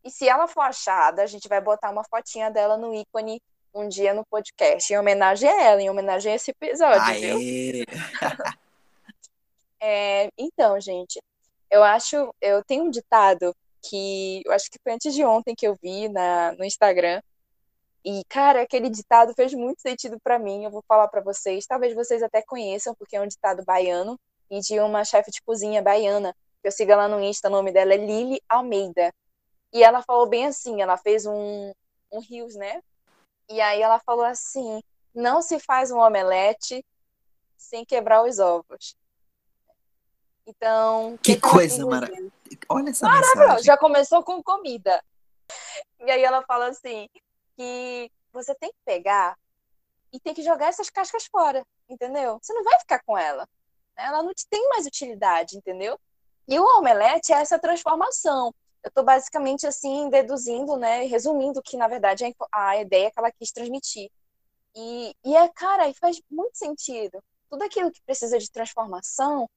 e 0.03 0.11
se 0.11 0.27
ela 0.27 0.49
for 0.49 0.63
achada, 0.63 1.23
a 1.23 1.27
gente 1.27 1.47
vai 1.47 1.61
botar 1.61 1.91
uma 1.91 2.05
fotinha 2.05 2.51
dela 2.51 2.77
no 2.77 2.95
ícone 2.95 3.41
um 3.75 3.89
dia 3.89 4.13
no 4.13 4.25
podcast, 4.27 4.93
em 4.93 4.99
homenagem 4.99 5.49
a 5.49 5.63
ela, 5.63 5.83
em 5.83 5.89
homenagem 5.89 6.33
a 6.33 6.37
esse 6.37 6.51
episódio, 6.51 7.01
Aê. 7.01 7.21
viu? 7.21 7.85
É, 9.85 10.31
então, 10.39 10.81
gente, 10.81 11.21
eu 11.69 11.83
acho, 11.83 12.33
eu 12.41 12.63
tenho 12.65 12.85
um 12.85 12.91
ditado 12.91 13.53
que 13.83 14.41
eu 14.47 14.53
acho 14.53 14.71
que 14.71 14.79
foi 14.81 14.93
antes 14.93 15.13
de 15.13 15.25
ontem 15.25 15.57
que 15.57 15.67
eu 15.67 15.77
vi 15.83 16.09
na, 16.09 16.53
no 16.53 16.65
Instagram. 16.65 17.21
E, 18.05 18.23
cara, 18.29 18.63
aquele 18.63 18.89
ditado 18.89 19.35
fez 19.35 19.53
muito 19.53 19.81
sentido 19.81 20.21
para 20.23 20.39
mim. 20.39 20.65
Eu 20.65 20.71
vou 20.71 20.85
falar 20.87 21.09
para 21.09 21.21
vocês. 21.21 21.67
Talvez 21.67 21.95
vocês 21.95 22.23
até 22.23 22.43
conheçam, 22.43 22.95
porque 22.95 23.17
é 23.17 23.21
um 23.21 23.27
ditado 23.27 23.65
baiano 23.65 24.19
e 24.49 24.61
de 24.61 24.79
uma 24.79 25.05
chefe 25.05 25.33
de 25.33 25.43
cozinha 25.43 25.83
baiana. 25.83 26.33
Que 26.61 26.69
eu 26.69 26.73
sigo 26.73 26.95
lá 26.95 27.09
no 27.09 27.21
Insta, 27.21 27.49
o 27.49 27.51
nome 27.51 27.73
dela 27.73 27.93
é 27.93 27.97
Lili 27.97 28.41
Almeida. 28.49 29.13
E 29.73 29.83
ela 29.83 30.01
falou 30.03 30.29
bem 30.29 30.47
assim: 30.47 30.81
ela 30.81 30.97
fez 30.97 31.27
um, 31.27 31.73
um 32.13 32.21
rios, 32.21 32.55
né? 32.55 32.81
E 33.49 33.61
aí 33.61 33.83
ela 33.83 33.99
falou 34.01 34.25
assim: 34.25 34.81
não 35.15 35.43
se 35.43 35.59
faz 35.59 35.91
um 35.91 35.99
omelete 35.99 36.85
sem 37.57 37.85
quebrar 37.85 38.25
os 38.25 38.39
ovos. 38.39 38.97
Então. 40.47 41.19
Que, 41.23 41.41
coisa 41.41 41.87
maravilhosa. 41.87 42.33
Olha 42.69 42.91
essa 42.91 43.07
Maravilhoso. 43.07 43.65
Já 43.65 43.77
começou 43.77 44.23
com 44.23 44.43
comida. 44.43 45.03
E 46.01 46.11
aí 46.11 46.23
ela 46.23 46.43
fala 46.43 46.69
assim: 46.69 47.09
que 47.57 48.11
você 48.33 48.55
tem 48.55 48.71
que 48.71 48.79
pegar 48.85 49.37
e 50.13 50.21
tem 50.21 50.35
que 50.35 50.43
jogar 50.43 50.67
essas 50.67 50.91
cascas 50.91 51.27
fora, 51.27 51.65
entendeu? 51.89 52.39
Você 52.41 52.53
não 52.53 52.65
vai 52.65 52.79
ficar 52.81 53.03
com 53.05 53.17
ela. 53.17 53.49
Né? 53.97 54.05
Ela 54.05 54.23
não 54.23 54.35
te 54.35 54.47
tem 54.49 54.69
mais 54.69 54.87
utilidade, 54.87 55.57
entendeu? 55.57 55.99
E 56.47 56.59
o 56.59 56.79
omelete 56.79 57.33
é 57.33 57.37
essa 57.37 57.59
transformação. 57.59 58.55
Eu 58.83 58.89
estou 58.89 59.05
basicamente 59.05 59.67
assim 59.67 60.11
deduzindo, 60.11 60.77
né, 60.77 61.05
resumindo 61.05 61.63
que 61.63 61.77
na 61.77 61.87
verdade 61.87 62.25
é 62.25 62.33
a 62.53 62.81
ideia 62.81 63.11
que 63.11 63.19
ela 63.19 63.31
quis 63.31 63.53
transmitir. 63.53 64.11
E, 64.75 65.15
e 65.25 65.37
é, 65.37 65.49
cara, 65.49 65.89
e 65.89 65.95
faz 65.95 66.21
muito 66.31 66.59
sentido. 66.59 67.23
Tudo 67.49 67.63
aquilo 67.63 67.93
que 67.93 68.03
precisa 68.03 68.39
de 68.39 68.51
transformação 68.51 69.49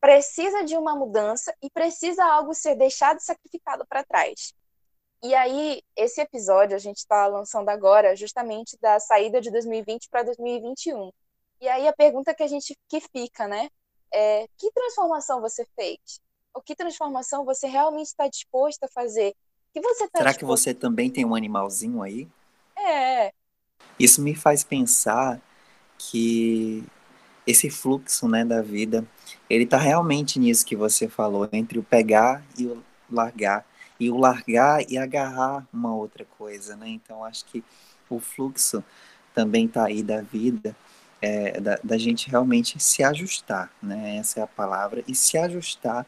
precisa 0.00 0.64
de 0.64 0.76
uma 0.76 0.96
mudança 0.96 1.54
e 1.62 1.70
precisa 1.70 2.24
algo 2.24 2.54
ser 2.54 2.74
deixado 2.74 3.18
e 3.18 3.22
sacrificado 3.22 3.86
para 3.86 4.04
trás. 4.04 4.54
E 5.22 5.34
aí, 5.34 5.82
esse 5.94 6.20
episódio 6.20 6.74
a 6.74 6.78
gente 6.78 6.96
está 6.96 7.26
lançando 7.26 7.68
agora, 7.68 8.16
justamente 8.16 8.78
da 8.80 8.98
saída 8.98 9.40
de 9.40 9.50
2020 9.50 10.08
para 10.08 10.22
2021. 10.22 11.12
E 11.60 11.68
aí 11.68 11.86
a 11.86 11.92
pergunta 11.92 12.34
que 12.34 12.42
a 12.42 12.46
gente 12.46 12.74
que 12.88 13.00
fica, 13.00 13.46
né? 13.46 13.68
É, 14.12 14.48
que 14.56 14.72
transformação 14.72 15.40
você 15.40 15.66
fez? 15.76 15.98
O 16.54 16.62
que 16.62 16.74
transformação 16.74 17.44
você 17.44 17.66
realmente 17.66 18.06
está 18.06 18.26
disposto 18.28 18.84
a 18.84 18.88
fazer? 18.88 19.34
Que 19.72 19.80
você 19.80 20.08
tá 20.08 20.20
Será 20.20 20.30
disposto... 20.30 20.38
que 20.38 20.44
você 20.44 20.74
também 20.74 21.10
tem 21.10 21.24
um 21.24 21.34
animalzinho 21.34 22.02
aí? 22.02 22.26
É. 22.76 23.32
Isso 23.98 24.22
me 24.22 24.34
faz 24.34 24.64
pensar 24.64 25.38
que 25.98 26.82
esse 27.50 27.70
fluxo, 27.70 28.28
né, 28.28 28.44
da 28.44 28.62
vida, 28.62 29.04
ele 29.48 29.66
tá 29.66 29.76
realmente 29.76 30.38
nisso 30.38 30.64
que 30.64 30.76
você 30.76 31.08
falou, 31.08 31.48
entre 31.52 31.78
o 31.78 31.82
pegar 31.82 32.42
e 32.58 32.66
o 32.66 32.82
largar. 33.10 33.66
E 33.98 34.10
o 34.10 34.16
largar 34.16 34.82
e 34.90 34.96
agarrar 34.96 35.66
uma 35.72 35.94
outra 35.94 36.24
coisa, 36.38 36.74
né? 36.76 36.88
Então, 36.88 37.22
acho 37.22 37.44
que 37.44 37.62
o 38.08 38.18
fluxo 38.18 38.82
também 39.34 39.68
tá 39.68 39.84
aí 39.84 40.02
da 40.02 40.22
vida, 40.22 40.74
é, 41.20 41.60
da, 41.60 41.78
da 41.84 41.98
gente 41.98 42.30
realmente 42.30 42.80
se 42.82 43.02
ajustar, 43.02 43.70
né? 43.82 44.16
Essa 44.16 44.40
é 44.40 44.42
a 44.42 44.46
palavra. 44.46 45.04
E 45.06 45.14
se 45.14 45.36
ajustar 45.36 46.06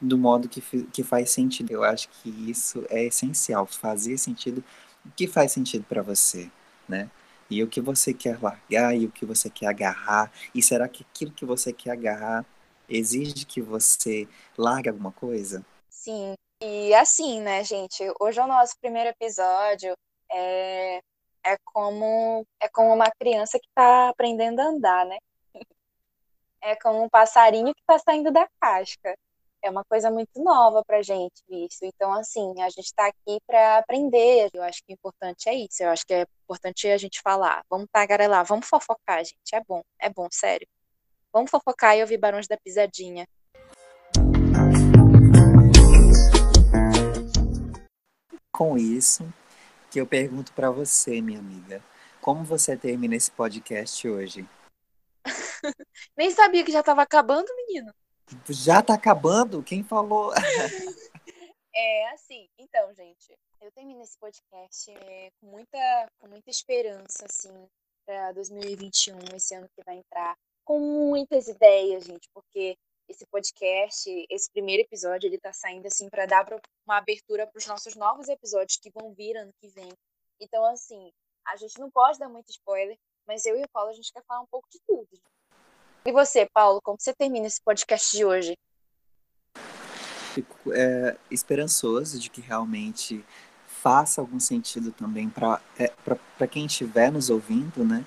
do 0.00 0.18
modo 0.18 0.48
que, 0.48 0.60
que 0.92 1.02
faz 1.02 1.30
sentido. 1.30 1.70
Eu 1.70 1.84
acho 1.84 2.08
que 2.08 2.28
isso 2.50 2.84
é 2.90 3.04
essencial, 3.04 3.66
fazer 3.66 4.18
sentido. 4.18 4.62
O 5.04 5.10
que 5.10 5.26
faz 5.26 5.52
sentido 5.52 5.84
para 5.88 6.02
você, 6.02 6.50
né? 6.88 7.10
E 7.50 7.62
o 7.62 7.68
que 7.68 7.80
você 7.80 8.14
quer 8.14 8.40
largar 8.40 8.94
e 8.94 9.06
o 9.06 9.10
que 9.10 9.26
você 9.26 9.50
quer 9.50 9.66
agarrar. 9.66 10.32
E 10.54 10.62
será 10.62 10.88
que 10.88 11.02
aquilo 11.02 11.32
que 11.32 11.44
você 11.44 11.72
quer 11.72 11.90
agarrar 11.90 12.44
exige 12.88 13.44
que 13.44 13.60
você 13.60 14.28
largue 14.56 14.88
alguma 14.88 15.12
coisa? 15.12 15.64
Sim. 15.88 16.34
E 16.62 16.94
assim, 16.94 17.40
né, 17.40 17.64
gente? 17.64 18.04
Hoje 18.20 18.38
é 18.38 18.44
o 18.44 18.46
nosso 18.46 18.74
primeiro 18.80 19.10
episódio. 19.10 19.94
É, 20.30 20.98
é 21.44 21.56
como 21.64 22.46
é 22.60 22.68
como 22.68 22.94
uma 22.94 23.10
criança 23.18 23.58
que 23.58 23.66
está 23.66 24.10
aprendendo 24.10 24.60
a 24.60 24.66
andar, 24.66 25.06
né? 25.06 25.18
É 26.62 26.76
como 26.76 27.02
um 27.02 27.08
passarinho 27.08 27.74
que 27.74 27.80
está 27.80 27.98
saindo 27.98 28.30
da 28.30 28.46
casca 28.60 29.16
é 29.62 29.70
uma 29.70 29.84
coisa 29.84 30.10
muito 30.10 30.42
nova 30.42 30.82
para 30.84 31.02
gente 31.02 31.42
isso. 31.48 31.78
Então, 31.82 32.12
assim, 32.12 32.60
a 32.62 32.68
gente 32.70 32.86
está 32.86 33.06
aqui 33.06 33.38
para 33.46 33.78
aprender. 33.78 34.50
Eu 34.54 34.62
acho 34.62 34.82
que 34.84 34.92
o 34.92 34.94
importante 34.94 35.48
é 35.48 35.54
isso. 35.54 35.82
Eu 35.82 35.90
acho 35.90 36.06
que 36.06 36.14
é 36.14 36.26
importante 36.44 36.88
a 36.88 36.96
gente 36.96 37.20
falar. 37.20 37.62
Vamos 37.68 37.86
tagarelar, 37.92 38.44
vamos 38.44 38.66
fofocar, 38.66 39.18
gente. 39.24 39.54
É 39.54 39.60
bom, 39.66 39.82
é 40.00 40.08
bom, 40.08 40.28
sério. 40.30 40.66
Vamos 41.32 41.50
fofocar 41.50 41.96
e 41.96 42.00
ouvir 42.00 42.18
Barões 42.18 42.48
da 42.48 42.56
Pisadinha. 42.56 43.26
Com 48.52 48.76
isso, 48.76 49.32
que 49.90 50.00
eu 50.00 50.06
pergunto 50.06 50.52
para 50.52 50.70
você, 50.70 51.20
minha 51.20 51.38
amiga, 51.38 51.82
como 52.20 52.44
você 52.44 52.76
termina 52.76 53.14
esse 53.14 53.30
podcast 53.30 54.08
hoje? 54.08 54.48
Nem 56.16 56.30
sabia 56.30 56.64
que 56.64 56.72
já 56.72 56.80
estava 56.80 57.02
acabando, 57.02 57.46
menino. 57.56 57.92
Já 58.48 58.82
tá 58.82 58.94
acabando? 58.94 59.62
Quem 59.62 59.82
falou? 59.82 60.32
é 61.74 62.10
assim, 62.10 62.48
então, 62.58 62.92
gente, 62.94 63.36
eu 63.60 63.70
termino 63.72 64.02
esse 64.02 64.18
podcast 64.18 64.90
é, 64.90 65.30
com, 65.40 65.46
muita, 65.46 66.10
com 66.18 66.28
muita 66.28 66.50
esperança, 66.50 67.26
assim, 67.26 67.68
para 68.06 68.32
2021, 68.32 69.18
esse 69.36 69.54
ano 69.54 69.68
que 69.74 69.84
vai 69.84 69.96
entrar, 69.96 70.36
com 70.64 70.78
muitas 70.80 71.48
ideias, 71.48 72.04
gente, 72.04 72.28
porque 72.32 72.76
esse 73.08 73.26
podcast, 73.26 74.26
esse 74.30 74.50
primeiro 74.52 74.82
episódio, 74.82 75.26
ele 75.26 75.38
tá 75.38 75.52
saindo 75.52 75.86
assim 75.86 76.08
para 76.08 76.26
dar 76.26 76.46
uma 76.86 76.96
abertura 76.96 77.46
para 77.46 77.58
os 77.58 77.66
nossos 77.66 77.96
novos 77.96 78.28
episódios 78.28 78.78
que 78.78 78.90
vão 78.90 79.12
vir 79.12 79.36
ano 79.36 79.52
que 79.60 79.68
vem. 79.68 79.92
Então, 80.40 80.64
assim, 80.66 81.12
A 81.46 81.56
gente 81.56 81.80
não 81.80 81.90
pode 81.90 82.18
dar 82.18 82.28
muito 82.28 82.50
spoiler, 82.50 82.96
mas 83.26 83.44
eu 83.46 83.58
e 83.58 83.64
o 83.64 83.68
Paulo 83.72 83.90
a 83.90 83.92
gente 83.92 84.12
quer 84.12 84.22
falar 84.24 84.42
um 84.42 84.46
pouco 84.46 84.68
de 84.70 84.78
tudo. 84.86 85.08
E 86.04 86.12
você, 86.12 86.48
Paulo, 86.52 86.80
como 86.82 86.96
você 86.98 87.12
termina 87.12 87.46
esse 87.46 87.60
podcast 87.62 88.16
de 88.16 88.24
hoje? 88.24 88.56
Fico 90.34 90.72
é, 90.72 91.16
esperançoso 91.30 92.18
de 92.18 92.30
que 92.30 92.40
realmente 92.40 93.24
faça 93.66 94.20
algum 94.20 94.40
sentido 94.40 94.92
também 94.92 95.28
para 95.28 95.60
é, 95.78 95.92
quem 96.46 96.66
estiver 96.66 97.12
nos 97.12 97.28
ouvindo, 97.28 97.84
né? 97.84 98.04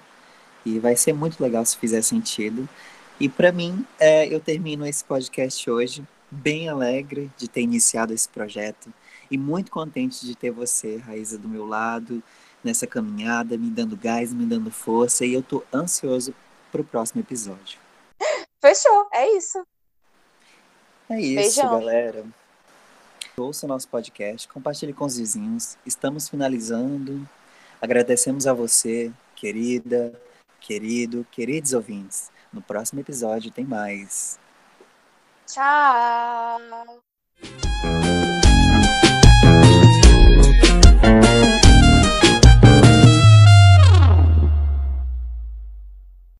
E 0.65 0.79
vai 0.79 0.95
ser 0.95 1.13
muito 1.13 1.41
legal 1.41 1.63
se 1.65 1.77
fizer 1.77 2.01
sentido. 2.01 2.67
E 3.19 3.29
para 3.29 3.51
mim, 3.51 3.85
é, 3.99 4.27
eu 4.27 4.39
termino 4.39 4.85
esse 4.85 5.03
podcast 5.03 5.69
hoje 5.69 6.03
bem 6.31 6.69
alegre 6.69 7.31
de 7.37 7.47
ter 7.47 7.61
iniciado 7.61 8.11
esse 8.11 8.27
projeto 8.27 8.91
e 9.29 9.37
muito 9.37 9.71
contente 9.71 10.25
de 10.25 10.35
ter 10.35 10.49
você, 10.49 10.97
Raíza, 10.97 11.37
do 11.37 11.47
meu 11.47 11.65
lado 11.65 12.23
nessa 12.63 12.87
caminhada, 12.87 13.57
me 13.57 13.69
dando 13.69 13.95
gás, 13.95 14.33
me 14.33 14.45
dando 14.45 14.71
força. 14.71 15.25
E 15.25 15.33
eu 15.33 15.43
tô 15.43 15.63
ansioso 15.71 16.33
pro 16.71 16.83
próximo 16.83 17.21
episódio. 17.21 17.82
Fechou, 18.63 19.09
é 19.11 19.29
isso. 19.35 19.61
É 21.09 21.19
isso, 21.19 21.35
Beijão. 21.35 21.79
galera. 21.79 22.25
Ouça 23.35 23.65
o 23.65 23.69
nosso 23.69 23.89
podcast, 23.89 24.47
compartilhe 24.47 24.93
com 24.93 25.03
os 25.03 25.17
vizinhos. 25.17 25.77
Estamos 25.85 26.29
finalizando. 26.29 27.27
Agradecemos 27.81 28.47
a 28.47 28.53
você, 28.53 29.11
querida, 29.35 30.17
querido, 30.61 31.27
queridos 31.29 31.73
ouvintes. 31.73 32.31
No 32.53 32.61
próximo 32.61 33.01
episódio 33.01 33.51
tem 33.51 33.65
mais. 33.65 34.39
Tchau! 35.45 37.03